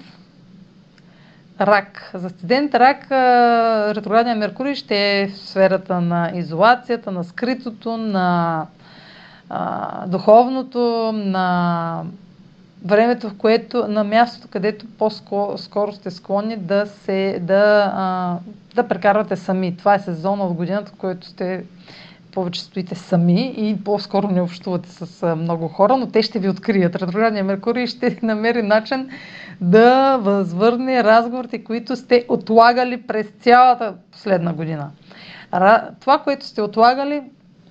[1.62, 2.12] рак.
[2.14, 3.12] За асцендент рак
[3.95, 8.68] ретроградния Меркурий ще е в сферата на изолацията, на скритото, на
[9.49, 12.01] а, духовното, на
[12.86, 18.38] времето, в което, на мястото, където по-скоро сте склонни да, се, да, а,
[18.76, 19.78] да прекарвате сами.
[19.78, 21.64] Това е сезона в годината, в който сте
[22.36, 26.95] повече стоите сами и по-скоро не общувате с много хора, но те ще ви открият.
[26.95, 29.09] Ретроградния Меркурий ще намери начин
[29.61, 34.91] да възвърне разговорите, които сте отлагали през цялата последна година.
[35.99, 37.21] Това, което сте отлагали,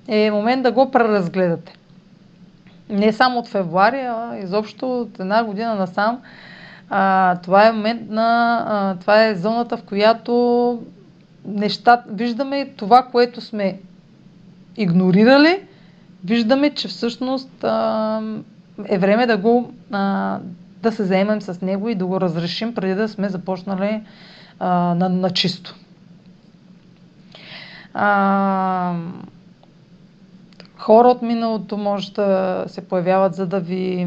[0.08, 1.72] е момент да го преразгледате.
[2.88, 6.20] Не само от февруари, а изобщо от една година насам.
[6.90, 8.58] А, това е момент на...
[8.68, 10.82] А, това е зоната, в която
[11.44, 12.04] нещата...
[12.08, 13.78] Виждаме това, което сме
[14.77, 15.61] игнорирали,
[16.25, 18.22] виждаме, че всъщност а,
[18.85, 20.39] е време да го а,
[20.83, 24.03] да се заемем с него и да го разрешим преди да сме започнали
[24.59, 25.75] а, на, на чисто.
[27.95, 28.95] А,
[30.77, 34.07] хора от миналото може да се появяват, за да ви.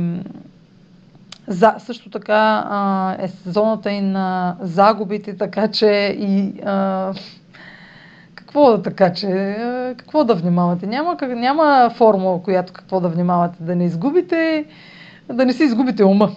[1.47, 7.13] За, също така а, е сезоната и на загубите, така че и а,
[8.47, 9.57] какво така, че
[9.97, 10.87] какво да внимавате?
[10.87, 13.57] Няма, как, няма формула, която какво да внимавате.
[13.59, 14.65] Да не изгубите,
[15.33, 16.31] да не си изгубите ума.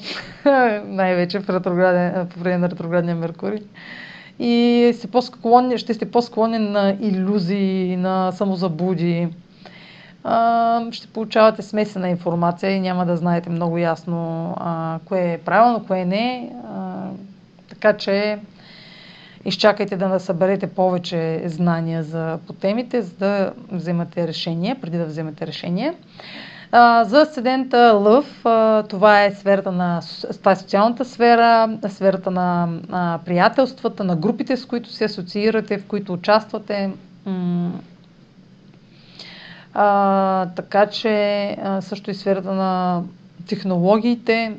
[0.84, 1.46] Най-вече в
[2.34, 3.61] по време на ретроградния Меркурий.
[4.38, 9.28] И по-склонни, ще сте по-склонни на иллюзии, на самозабуди.
[10.24, 15.84] А, ще получавате смесена информация и няма да знаете много ясно а, кое е правилно,
[15.86, 16.52] кое не.
[16.74, 17.02] А,
[17.68, 18.38] така че
[19.45, 25.47] изчакайте да съберете повече знания за, по темите, за да вземате решение, преди да вземете
[25.47, 25.95] решение.
[27.03, 28.45] За асцендента Лъв,
[28.88, 30.01] това е сферата на
[30.38, 36.12] това е социалната сфера, сферата на приятелствата, на групите, с които се асоциирате, в които
[36.12, 36.91] участвате.
[39.74, 43.03] А, така че също и сферата на
[43.49, 44.57] технологиите,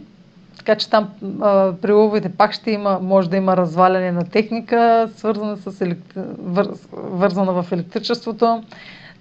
[0.62, 1.10] така че там
[1.42, 6.14] а, при лъвовете пак ще има, може да има разваляне на техника, свързана с елект...
[6.40, 6.68] вър...
[6.94, 8.64] вързана в електричеството.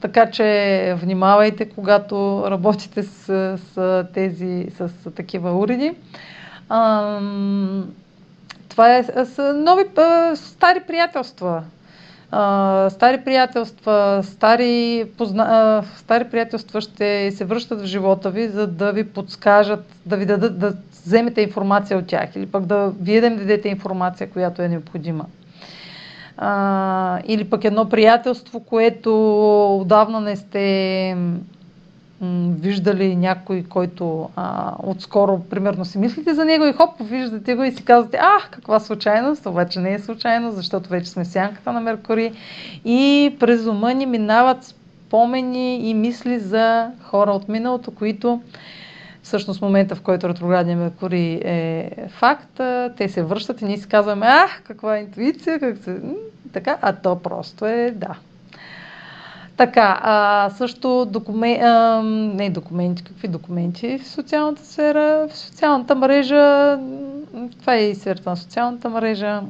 [0.00, 5.94] Така че внимавайте, когато работите с, с тези, с, такива уреди.
[6.68, 7.20] А,
[8.68, 9.84] това е с нови,
[10.34, 11.62] стари приятелства.
[12.30, 15.46] А, стари приятелства, стари, позна...
[15.48, 20.26] а, стари приятелства ще се връщат в живота ви, за да ви подскажат, да ви
[20.26, 20.72] дадат, да
[21.06, 25.26] вземете информация от тях или пък да вие да им дадете информация, която е необходима.
[26.36, 29.10] А, или пък едно приятелство, което
[29.80, 31.16] отдавна не сте
[32.60, 37.72] виждали някой, който а, отскоро, примерно, си мислите за него и хоп, виждате го и
[37.72, 42.32] си казвате, ах, каква случайност, обаче не е случайно, защото вече сме сянката на Меркурий
[42.84, 48.40] и през ума ни минават спомени и мисли за хора от миналото, които
[49.22, 52.60] всъщност момента, в който ретроградния Меркурий е факт,
[52.96, 56.00] те се връщат и ние си казваме, ах, каква интуиция, как се...
[56.52, 58.14] така, а то просто е да.
[59.56, 66.78] Така, а, също документи, а, не документи, какви документи в социалната сфера, в социалната мрежа,
[67.60, 69.42] това е и сферата на социалната мрежа,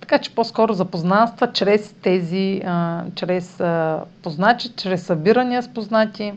[0.00, 6.32] така че по-скоро запознанства чрез тези, а, чрез а, познати, чрез събирания с познати.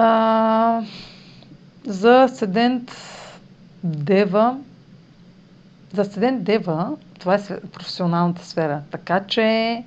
[0.00, 0.82] А,
[1.86, 2.92] за седент
[3.84, 4.58] Дева,
[5.92, 8.82] за седент Дева, това е професионалната сфера.
[8.90, 9.84] Така че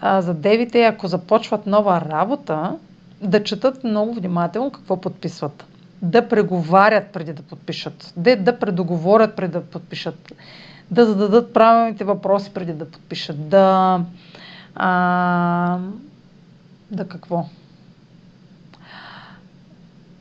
[0.00, 2.76] а, за девите, ако започват нова работа,
[3.22, 5.64] да четат много внимателно какво подписват.
[6.02, 8.12] Да преговарят преди да подпишат.
[8.16, 10.32] Да, да предоговорят преди да подпишат.
[10.90, 14.00] да зададат правилните въпроси преди да подпишат, да,
[14.74, 15.78] а,
[16.90, 17.44] да какво?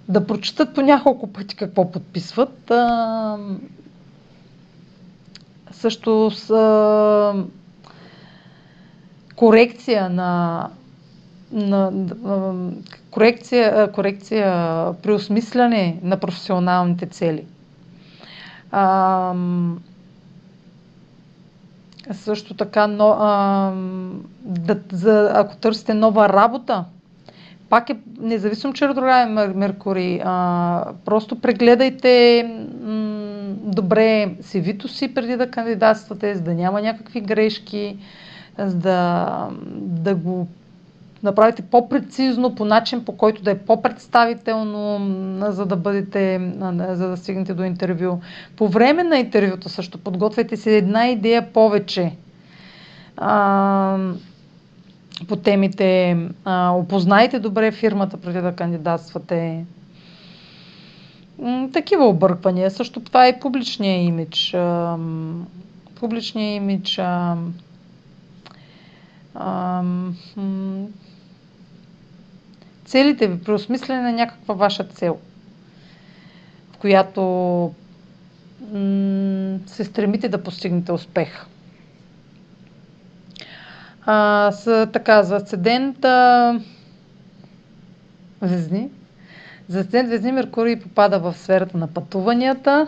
[0.10, 2.72] Да прочитат по няколко пъти какво подписват.
[2.72, 3.38] А,
[5.72, 7.46] също с
[9.36, 10.70] корекция на
[11.54, 12.72] на, на
[13.12, 14.52] корекция, корекция,
[14.94, 17.46] преосмисляне на професионалните цели.
[18.72, 19.34] А,
[22.12, 23.72] също така, но, а,
[24.42, 26.86] да, за, ако търсите нова работа,
[27.74, 32.44] пак е, независимо, че е ретрограден Меркурий, а, просто прегледайте
[32.84, 37.98] м, добре CV-то си преди да кандидатствате, за да няма някакви грешки,
[38.58, 40.48] за да, да го
[41.24, 45.00] направите по-прецизно, по начин, по който да е по-представително,
[45.52, 46.52] за да бъдете,
[46.90, 48.20] за да стигнете до интервю.
[48.56, 52.12] По време на интервюто също подготвяйте си една идея повече
[53.18, 53.98] а,
[55.28, 56.18] по темите.
[56.46, 59.66] А, опознайте добре фирмата преди да кандидатствате.
[61.74, 62.72] Такива обърквания.
[62.72, 64.54] Също това е публичния имидж.
[64.54, 64.98] А,
[65.96, 67.00] публичния имидж.
[67.00, 67.38] А,
[69.36, 69.84] а,
[72.86, 75.18] целите ви, преосмислене на някаква ваша цел,
[76.74, 77.22] в която
[78.74, 81.46] м- се стремите да постигнете успех.
[84.06, 86.62] А, с, така, за асцендента
[88.42, 88.90] Везни.
[89.68, 92.88] За асцендент Везни Меркурий попада в сферата на пътуванията,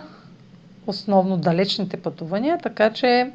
[0.88, 3.32] основно далечните пътувания, така че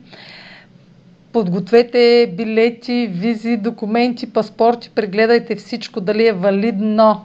[1.33, 7.25] Подгответе билети, визи, документи, паспорти, прегледайте всичко дали е валидно.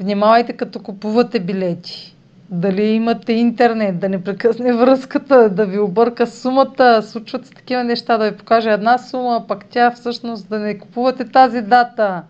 [0.00, 2.16] Внимавайте като купувате билети.
[2.50, 7.02] Дали имате интернет, да не прекъсне връзката, да ви обърка сумата.
[7.02, 11.24] Случват се такива неща, да ви покаже една сума, пък тя всъщност да не купувате
[11.24, 12.22] тази дата.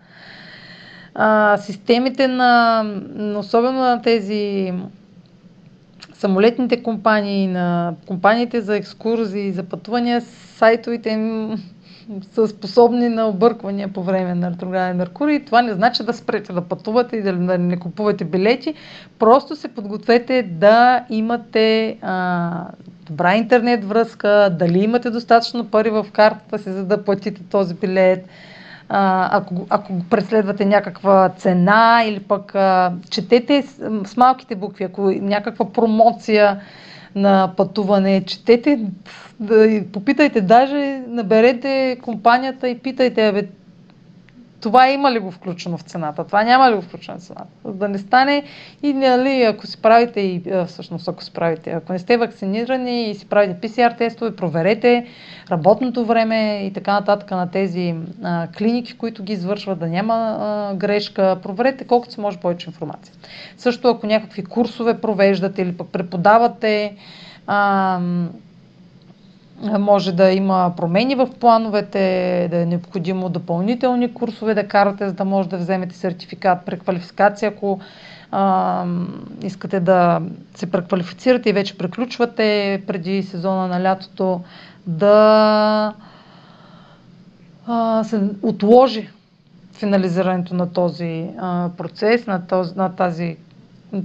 [1.15, 2.83] А, системите на,
[3.37, 4.73] особено на тези
[6.13, 11.55] самолетните компании, на компаниите за екскурзии, за пътувания, сайтовете им
[12.33, 15.45] са способни на обърквания по време на ретрограден Меркурий.
[15.45, 18.73] Това не значи да спрете да пътувате и да не купувате билети.
[19.19, 22.67] Просто се подгответе да имате а,
[23.05, 28.27] добра интернет връзка, дали имате достатъчно пари в картата си, за да платите този билет
[28.93, 35.11] а, ако, ако преследвате някаква цена или пък а, четете с, с малките букви, ако
[35.11, 36.61] някаква промоция
[37.15, 38.79] на пътуване, четете,
[39.39, 43.47] да, попитайте, даже наберете компанията и питайте, бе,
[44.61, 47.47] това има ли го включено в цената, това няма ли го включено в цената.
[47.65, 48.43] Да не стане
[48.83, 53.15] и нали, ако си правите, и, всъщност ако си правите, ако не сте вакцинирани и
[53.15, 55.05] си правите PCR тестове, проверете
[55.51, 60.75] работното време и така нататък на тези а, клиники, които ги извършват, да няма а,
[60.75, 61.37] грешка.
[61.43, 63.13] Проверете колкото се може повече информация.
[63.57, 66.95] Също ако някакви курсове провеждате или пък преподавате,
[67.47, 67.99] а,
[69.79, 71.99] може да има промени в плановете,
[72.51, 77.79] да е необходимо допълнителни курсове да карате, за да може да вземете сертификат, преквалификация, ако
[78.31, 78.85] а,
[79.43, 80.21] искате да
[80.55, 84.41] се преквалифицирате и вече преключвате преди сезона на лятото,
[84.87, 85.93] да
[87.67, 89.09] а, се отложи
[89.73, 93.37] финализирането на този а, процес, на, този, на тази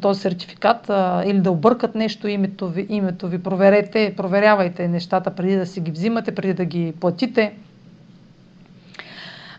[0.00, 5.56] този сертификат а, или да объркат нещо името ви, името ви, проверете, проверявайте нещата преди
[5.56, 7.54] да си ги взимате, преди да ги платите.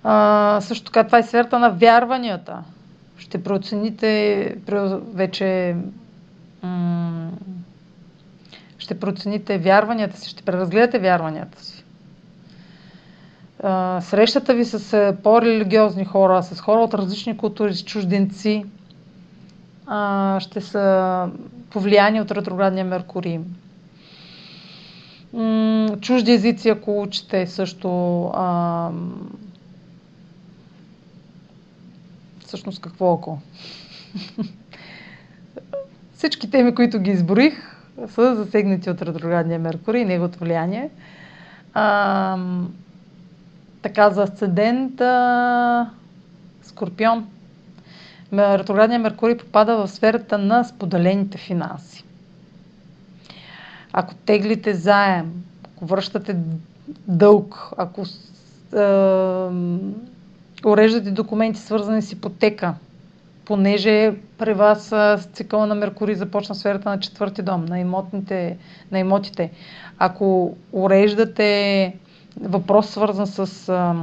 [0.04, 2.64] А, също така това е сферата на вярванията.
[3.18, 4.56] Ще преоцените
[5.14, 5.76] вече
[6.64, 7.32] м-
[8.78, 11.84] ще процените вярванията си, ще преразгледате вярванията си.
[13.64, 18.66] А, срещата ви с по-религиозни хора, с хора от различни култури, с чужденци–
[19.88, 21.30] а, ще са
[21.70, 23.40] повлияни от ретроградния Меркурий.
[25.34, 28.24] М- чужди езици, ако учите също.
[28.34, 28.90] А,
[32.40, 33.40] всъщност какво ако?
[36.14, 37.78] Всички теми, които ги изборих,
[38.08, 40.90] са засегнати от ретроградния Меркурий и неговото влияние.
[41.74, 42.38] А,
[43.82, 45.02] така, за асцендент
[46.62, 47.28] Скорпион
[48.34, 52.04] ретроградния Меркурий попада в сферата на споделените финанси.
[53.94, 56.36] Ако теглите заем, ако връщате
[57.08, 58.08] дълг, ако е,
[60.66, 62.74] уреждате документи свързани с ипотека,
[63.46, 64.94] понеже при вас
[65.34, 68.58] цикъла на Меркурий започна сферата на четвърти дом, на, имотните,
[68.92, 69.52] на имотите.
[70.00, 71.94] Ако уреждате
[72.42, 73.96] въпрос свързан с а,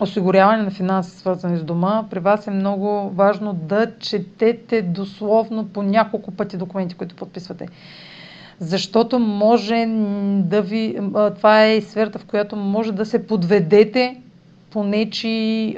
[0.00, 5.82] осигуряване на финанси, свързани с дома, при вас е много важно да четете дословно по
[5.82, 7.68] няколко пъти документи, които подписвате.
[8.58, 9.86] Защото може
[10.38, 10.98] да ви.
[11.36, 14.20] Това е сферата, в която може да се подведете
[14.70, 15.76] по нечи.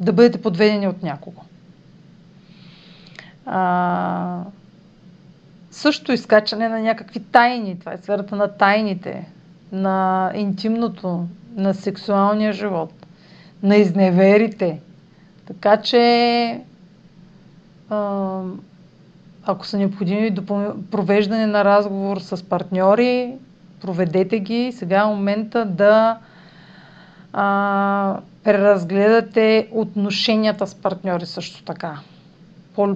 [0.00, 1.42] Да бъдете подведени от някого.
[3.46, 4.40] А,
[5.70, 7.78] също изкачане на някакви тайни.
[7.78, 9.28] Това е сферата на тайните,
[9.72, 11.26] на интимното,
[11.56, 12.92] на сексуалния живот,
[13.62, 14.80] на изневерите.
[15.46, 16.60] Така че,
[19.44, 20.34] ако са необходими
[20.90, 23.34] провеждане на разговор с партньори,
[23.80, 24.72] проведете ги.
[24.72, 26.18] Сега е момента да
[27.32, 31.98] а, преразгледате отношенията с партньори също така.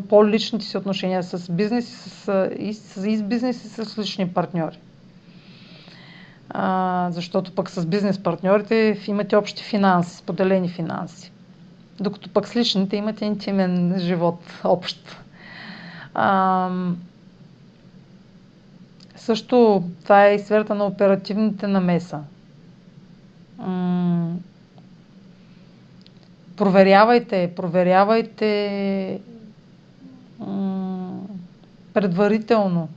[0.09, 4.29] По-личните си отношения с бизнес и с, и с, и с бизнес и с лични
[4.29, 4.79] партньори.
[6.51, 11.33] А, защото пък с бизнес партньорите имате общи финанси, споделени финанси.
[12.01, 15.17] Докато пък с личните имате интимен живот, общ.
[16.15, 16.71] А,
[19.17, 22.21] също това е и сферата на оперативните намеса.
[23.59, 24.37] М-
[26.57, 29.21] проверявайте, проверявайте
[30.39, 31.21] м-
[31.95, 32.89] предварително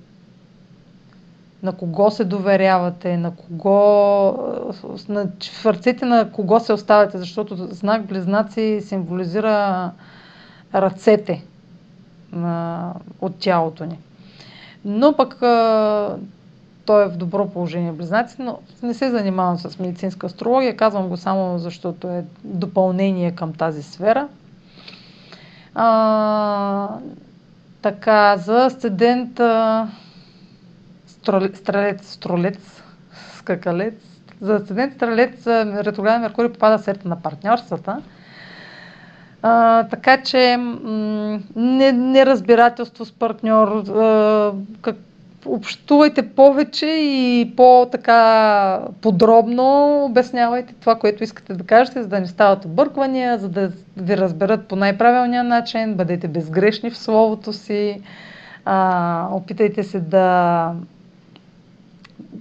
[1.64, 3.74] на кого се доверявате, на кого,
[5.09, 5.28] на,
[5.62, 9.91] в ръцете на кого се оставяте, защото знак Близнаци символизира
[10.76, 11.43] ръцете
[12.32, 13.99] на, от тялото ни.
[14.86, 15.36] Но пък
[16.86, 21.18] той е в добро положение Близнаци, но не се занимавам с медицинска астрология, казвам го
[21.18, 24.28] само защото е допълнение към тази сфера.
[25.76, 26.88] А,
[27.82, 29.88] така, за асцендента
[31.22, 32.84] стрелец, стрелец,
[33.38, 33.93] скакалец.
[34.41, 38.01] За асцендент стрелец ретрограден Меркурий попада в сферата на партньорствата.
[39.41, 44.95] А, така че м- неразбирателство с партньор, а, как,
[45.45, 52.65] общувайте повече и по-така подробно обяснявайте това, което искате да кажете, за да не стават
[52.65, 58.01] обърквания, за да ви разберат по най-правилния начин, бъдете безгрешни в словото си,
[58.65, 60.74] а, опитайте се да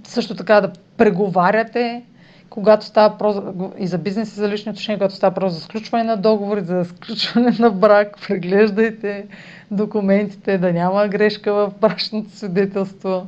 [0.03, 2.03] също така да преговаряте,
[2.49, 3.33] когато става про
[3.77, 6.85] и за бизнес и за лични отношения, когато става просто за сключване на договори, за
[6.85, 9.25] сключване на брак, преглеждайте
[9.71, 13.27] документите, да няма грешка в брачното свидетелство.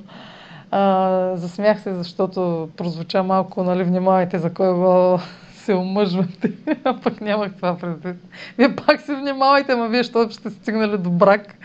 [0.72, 5.20] А, засмях се, защото прозвуча малко, нали, внимавайте за кой го
[5.64, 6.52] се омъжвате,
[6.84, 8.16] а пък нямах това предвид.
[8.58, 11.56] Вие пак се внимавайте, ма вие, защото ще стигнали до брак.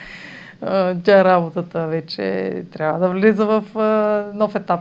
[1.05, 3.63] Тя работата вече трябва да влиза в
[4.35, 4.81] нов етап.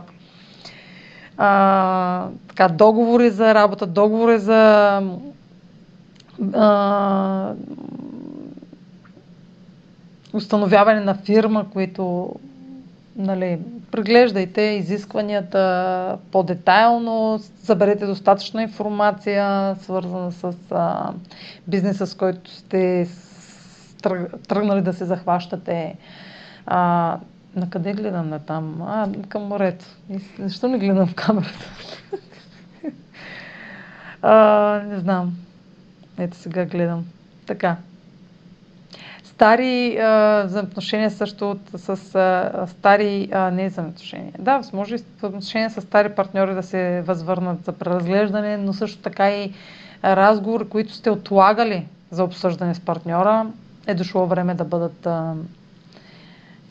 [1.36, 5.02] А, така, договори за работа, договори за
[6.54, 7.52] а,
[10.32, 12.34] установяване на фирма, които
[13.16, 13.58] нали,
[13.90, 21.10] преглеждайте изискванията по-детайлно, съберете достатъчно информация, свързана с а,
[21.66, 23.08] бизнеса, с който сте
[24.48, 25.96] тръгнали да се захващате.
[26.66, 27.18] А,
[27.56, 28.82] на къде гледам на там?
[28.82, 29.84] А, към морето.
[30.38, 31.68] Защо не гледам в камерата?
[34.22, 35.36] а, не знам.
[36.18, 37.04] Ето сега гледам.
[37.46, 37.76] Така.
[39.24, 44.32] Стари а, взаимоотношения също от, с а, стари, а, не взаимоотношения.
[44.38, 49.30] Да, може и взаимоотношения с стари партньори да се възвърнат за преразглеждане, но също така
[49.30, 49.52] и
[50.04, 53.46] разговори, които сте отлагали за обсъждане с партньора,
[53.88, 55.34] е дошло време да бъдат а,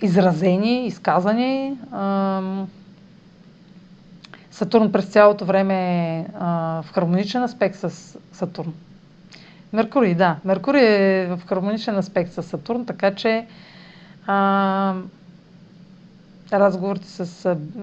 [0.02, 1.78] изразени, изказани.
[4.52, 5.76] Сатурн през цялото време
[6.18, 7.90] е в хармоничен аспект с
[8.34, 8.74] Сатурн.
[9.74, 10.36] Меркурий, да.
[10.46, 13.48] Меркурий е в хармоничен аспект с Сатурн, така че
[14.28, 14.96] а,
[16.54, 17.26] разговорите с,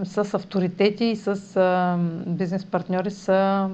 [0.05, 1.26] с авторитети и с
[1.57, 3.68] а, бизнес партньори са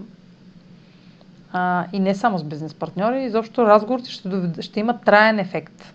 [1.53, 4.29] а, и не само с бизнес партньори, изобщо разговорите ще,
[4.61, 5.95] ще имат траен ефект,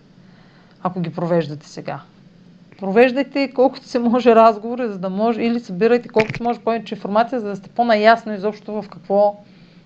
[0.82, 2.00] ако ги провеждате сега
[2.78, 7.48] провеждайте колкото се може разговори, за да може, или събирайте колкото може повече информация, за
[7.48, 9.36] да сте по-наясно изобщо в какво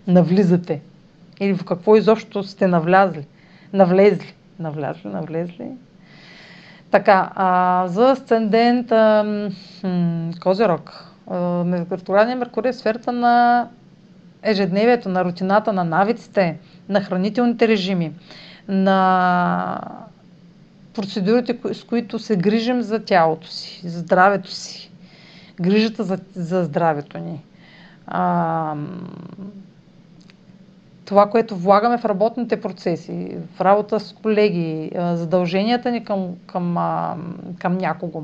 [0.07, 0.81] навлизате.
[1.41, 3.27] Или в какво изобщо сте навлязли.
[3.73, 4.35] Навлезли.
[4.59, 5.71] Навлязли, навлезли.
[6.91, 8.93] Така, а, за асцендент
[10.41, 11.07] Козирог.
[11.91, 13.69] Ретроградния Меркурий е сферата на
[14.43, 18.13] ежедневието, на рутината, на навиците, на хранителните режими,
[18.69, 19.81] на
[20.95, 24.91] процедурите, с които се грижим за тялото си, за здравето си,
[25.61, 27.45] грижата за, за здравето ни.
[28.07, 28.75] А,
[31.05, 36.77] това, което влагаме в работните процеси, в работа с колеги, задълженията ни към, към,
[37.59, 38.23] към някого,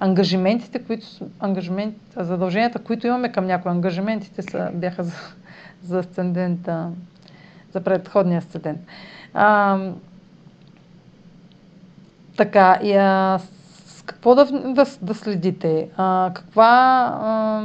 [0.00, 1.06] ангажиментите, които,
[1.40, 5.04] ангажимент, задълженията, които имаме към някой, ангажиментите са, бяха
[5.84, 6.88] за, асцендента,
[7.72, 8.80] за предходния асцендент.
[9.34, 9.78] А,
[12.36, 13.40] така, и а,
[13.86, 15.88] с какво да, да, да следите?
[15.96, 16.68] А, каква
[17.22, 17.62] а,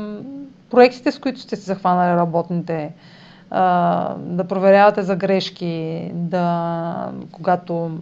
[0.70, 2.93] проектите, с които сте се захванали работните,
[3.49, 7.99] а, да проверявате за грешки, да, когато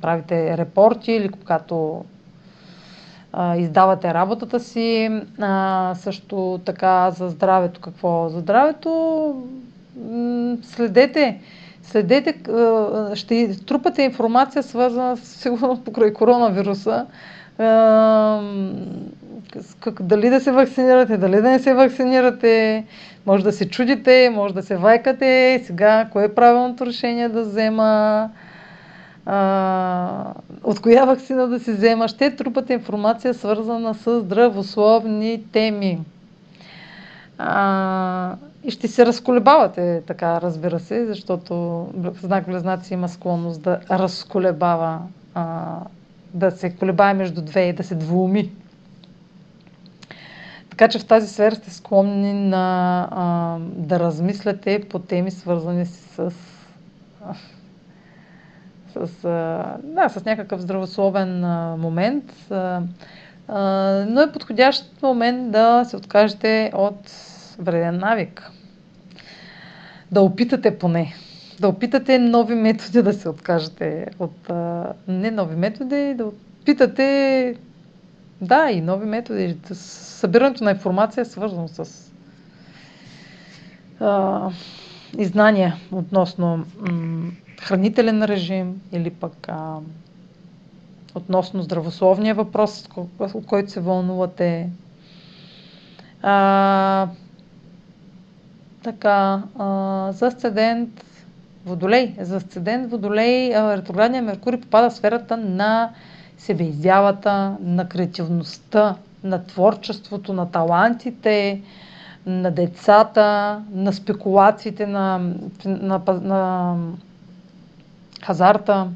[0.00, 2.04] правите репорти или когато
[3.56, 5.10] издавате работата си.
[5.40, 8.28] А, също така за здравето какво?
[8.28, 9.34] За здравето
[10.62, 11.40] следете
[11.82, 12.34] следете,
[13.14, 17.06] ще трупате информация, свързана сигурно покрай коронавируса.
[20.00, 22.84] Дали да се вакцинирате, дали да не се вакцинирате,
[23.26, 28.30] може да се чудите, може да се вайкате, сега кое е правилното решение да взема,
[29.26, 32.08] а, от коя вакцина да се взема.
[32.08, 36.00] Ще трупате информация, свързана с здравословни теми.
[37.38, 41.86] А, и ще се разколебавате, така разбира се, защото
[42.22, 44.98] знак Близнаци има склонност да разколебава,
[45.34, 45.76] а,
[46.34, 48.50] да се колебае между две и да се двуми.
[50.70, 56.32] Така че в тази сфера сте склонни на, а, да размисляте по теми, свързани с,
[58.94, 59.22] с,
[59.84, 61.40] да, с някакъв здравословен
[61.78, 62.32] момент.
[64.08, 67.10] Но е подходящ момент да се откажете от
[67.58, 68.50] вреден навик.
[70.12, 71.14] Да опитате поне.
[71.60, 74.50] Да опитате нови методи да се откажете от...
[75.08, 77.56] Не нови методи, да опитате...
[78.40, 79.56] Да, и нови методи.
[79.72, 82.12] Събирането на информация е свързано с
[85.18, 86.64] и знания относно
[87.62, 89.76] хранителен режим или пък а,
[91.14, 92.88] относно здравословния въпрос,
[93.18, 94.70] от който се вълнувате.
[96.22, 97.08] А,
[98.82, 101.04] така, а, за асцендент
[101.66, 102.14] Водолей.
[102.20, 105.90] За асцендент Водолей ретроградния Меркурий попада в сферата на
[106.38, 111.60] себеизявата, на креативността, на творчеството, на талантите,
[112.26, 115.18] на децата, на спекулациите, на,
[115.64, 116.76] на, на, на
[118.24, 118.88] хазарта,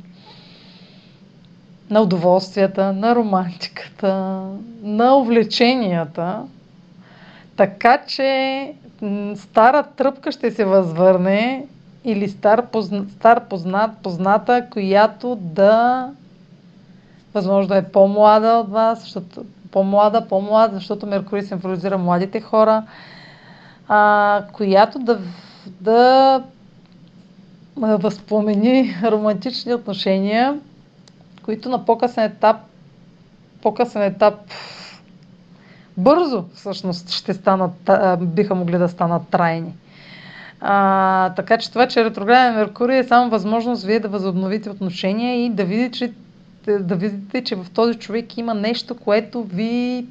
[1.90, 4.42] на удоволствията, на романтиката,
[4.82, 6.42] на увлеченията.
[7.56, 8.72] Така че
[9.36, 11.66] стара тръпка ще се възвърне
[12.04, 16.08] или стар, позна, стар познат, позната, която да
[17.34, 22.82] възможно е по-млада от вас, защото по-млада, по-млада, защото Меркурий символизира младите хора,
[23.88, 25.18] а, която да,
[25.80, 26.42] да
[27.76, 30.58] възпомени романтични отношения,
[31.42, 32.56] които на по-късен етап,
[33.62, 34.34] по-късен етап
[35.96, 39.74] бързо всъщност ще станат, биха могли да станат трайни.
[40.60, 45.50] А, така че това, че ретрограден Меркурий е само възможност вие да възобновите отношения и
[45.50, 46.12] да видите, че,
[46.80, 50.06] да видите, че в този човек има нещо, което ви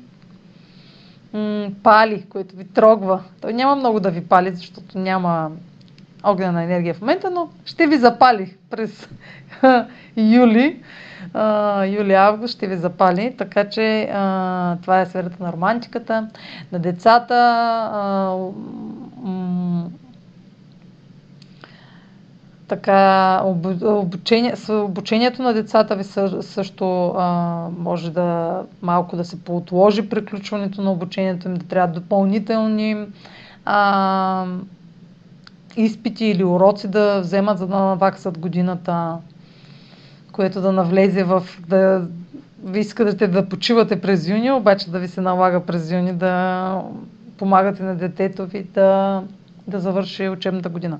[1.36, 3.24] м- пали, което ви трогва.
[3.42, 5.52] Той няма много да ви пали, защото няма
[6.24, 9.10] огнена енергия в момента, но ще ви запали през
[10.18, 10.84] юли
[11.88, 16.28] юли-август ще ви запали, така че а, това е сферата на романтиката,
[16.72, 17.36] на децата.
[17.94, 18.36] А,
[19.24, 19.90] м-
[22.68, 23.42] така,
[23.84, 26.04] обучение, обучението на децата ви
[26.42, 33.06] също а, може да малко да се поотложи приключването на обучението им, да трябва допълнителни
[33.66, 34.46] а,
[35.78, 39.18] изпити или уроци да вземат, за да наваксат годината
[40.36, 41.44] което да навлезе в...
[41.68, 42.08] Да,
[42.64, 46.82] ви искате да почивате през юни, обаче да ви се налага през юни да
[47.38, 49.24] помагате на детето ви да,
[49.68, 51.00] да завърши учебната година.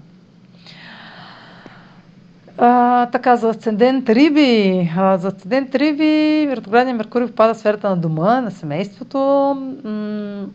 [2.58, 4.92] А, така, за асцендент Риби.
[4.98, 9.18] А, за асцендент Риби, ретроградния Меркурий впада в сферата на дома, на семейството.
[9.84, 10.48] М-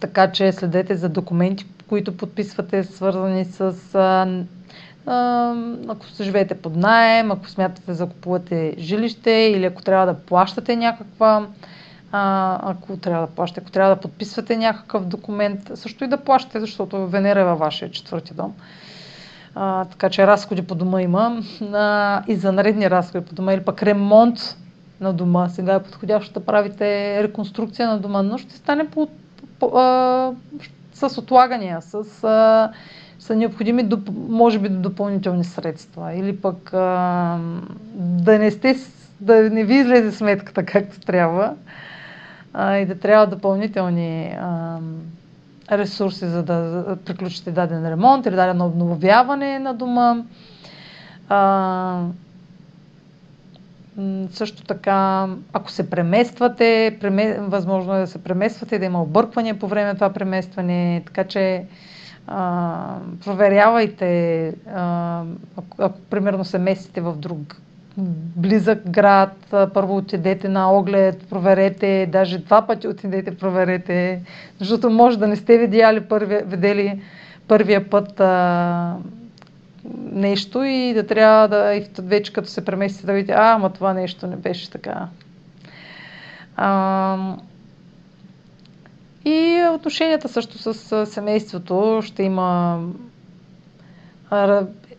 [0.00, 3.74] така че следете за документи, които подписвате, свързани с
[5.06, 5.54] а,
[5.88, 10.76] ако се живеете под найем, ако смятате да закупувате жилище или ако трябва да плащате
[10.76, 11.46] някаква
[12.12, 16.60] а, ако трябва да плащате, ако трябва да подписвате някакъв документ, също и да плащате,
[16.60, 18.52] защото Венера е във вашия четвърти дом.
[18.52, 18.62] А,
[19.90, 21.42] така че разходи по дома има
[21.72, 24.38] а, и за наредни разходи по дома или пък ремонт
[25.00, 25.48] на дома.
[25.48, 29.08] Сега е подходящо да правите реконструкция на дома, но ще стане по,
[29.58, 30.32] по, а,
[30.94, 32.72] с отлагания, с, а,
[33.18, 36.14] са необходими, доп, може би, допълнителни средства.
[36.14, 37.38] Или пък а,
[37.94, 38.76] да не сте,
[39.20, 41.54] да не ви излезе сметката както трябва
[42.54, 44.78] а, и да трябва допълнителни а,
[45.70, 50.16] ресурси, за да приключите даден ремонт или дадено обновяване на дома.
[51.28, 52.04] А,
[54.30, 57.38] също така, ако се премествате, преме...
[57.40, 61.64] възможно е да се премествате, да има объркване по време на това преместване, така че
[62.26, 65.22] а, проверявайте, а,
[65.56, 67.56] ако, ако примерно се местите в друг
[68.36, 74.22] близък град, първо отидете на оглед, проверете, даже два пъти отидете, проверете,
[74.58, 77.02] защото може да не сте видяли първия, видели
[77.48, 78.96] първия път а,
[80.12, 83.92] нещо и да трябва да, и вече като се преместите да видите, а, ама това
[83.92, 85.08] нещо не беше така.
[86.56, 87.36] А,
[89.24, 92.80] и отношенията също с семейството ще има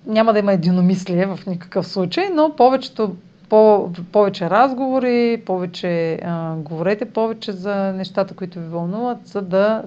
[0.07, 3.15] няма да има единомислие в никакъв случай, но повечето,
[3.49, 9.83] по, повече разговори, повече а, говорете повече за нещата, които ви вълнуват, за да,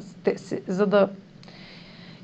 [0.66, 1.08] за да,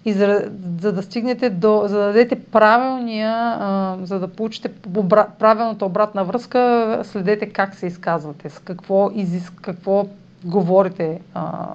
[0.05, 5.27] и за, за да стигнете до, за да дадете правилния, а, за да получите обра,
[5.39, 10.07] правилната обратна връзка, следете как се изказвате, с какво, изиск, какво
[10.45, 11.69] говорите а,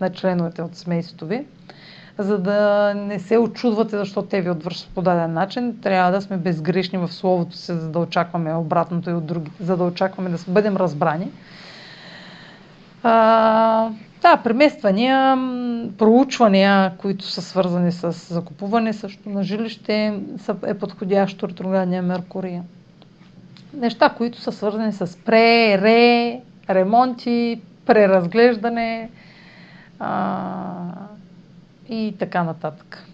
[0.00, 1.44] на членовете от семейството ви
[2.20, 5.80] за да не се очудвате защо те ви отвършат по даден начин.
[5.82, 9.76] Трябва да сме безгрешни в словото си, за да очакваме обратното и от други, за
[9.76, 11.28] да очакваме да бъдем разбрани.
[13.02, 13.88] А,
[14.22, 15.36] да, премествания,
[15.98, 20.20] проучвания, които са свързани с закупуване също на жилище,
[20.66, 22.60] е подходящо ретроградния Меркурий.
[23.74, 26.40] Неща, които са свързани с пре, ре,
[26.70, 29.10] ремонти, преразглеждане,
[29.98, 30.92] а,
[31.90, 33.04] и така нататък.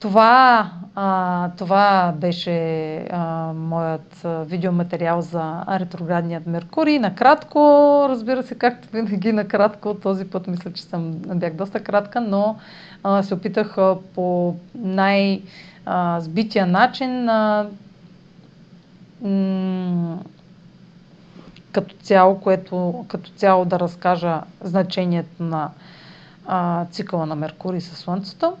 [0.00, 6.98] Това, а, това беше а, моят видеоматериал за ретроградният Меркурий.
[6.98, 7.58] Накратко,
[8.08, 12.56] разбира се, както винаги накратко, този път мисля, че съм бях доста кратка, но
[13.02, 17.66] а, се опитах а, по най-сбития начин а,
[19.22, 20.18] м-
[21.72, 25.70] като цяло, което като цяло да разкажа значението на
[26.46, 28.56] а, цикъла на Меркурий със Слънцето.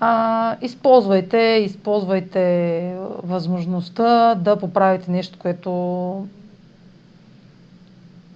[0.00, 6.26] А, използвайте, използвайте възможността да поправите нещо, което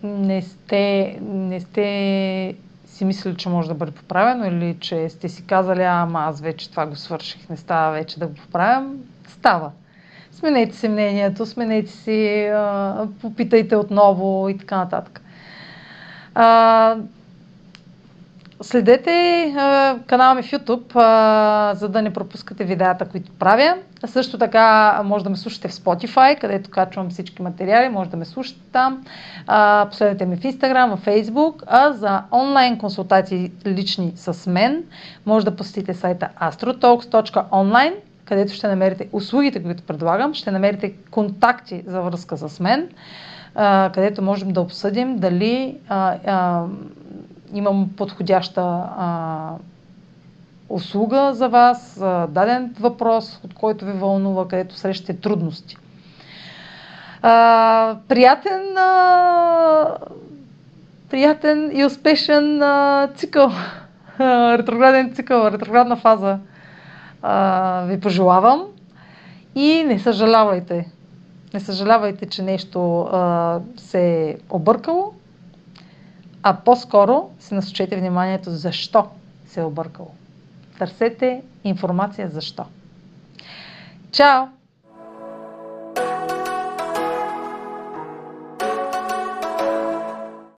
[0.03, 2.55] не сте, не сте
[2.87, 6.71] си мислили, че може да бъде поправено или че сте си казали, ама аз вече
[6.71, 8.99] това го свърших, не става вече да го поправям.
[9.29, 9.71] Става.
[10.33, 15.23] Сменете си мнението, сменете си, а, попитайте отново и така нататък.
[16.35, 16.97] А,
[18.63, 23.75] Следете а, канала ми в YouTube, а, за да не пропускате видеята, които правя.
[24.07, 28.25] Също така може да ме слушате в Spotify, където качвам всички материали, може да ме
[28.25, 29.05] слушате там.
[29.47, 34.85] А, последете ми в Instagram, в Facebook, а за онлайн консултации лични с мен,
[35.27, 37.95] може да посетите сайта astrotalks.online,
[38.25, 42.89] където ще намерите услугите, които предлагам, ще намерите контакти за връзка с мен,
[43.95, 45.79] където можем да обсъдим дали
[47.53, 49.51] имам подходяща а,
[50.69, 55.77] услуга за вас, а, даден въпрос, от който ви вълнува, където срещате трудности.
[57.23, 59.97] А, приятен, а,
[61.11, 63.51] приятен и успешен а, цикъл,
[64.21, 66.39] ретрограден цикъл, ретроградна фаза
[67.23, 68.63] а, ви пожелавам
[69.55, 70.89] и не съжалявайте.
[71.55, 75.13] Не съжалявайте, че нещо а, се е объркало
[76.43, 79.07] а по-скоро се насочете вниманието защо
[79.47, 80.11] се е объркало.
[80.79, 82.65] Търсете информация защо.
[84.13, 84.47] Чао!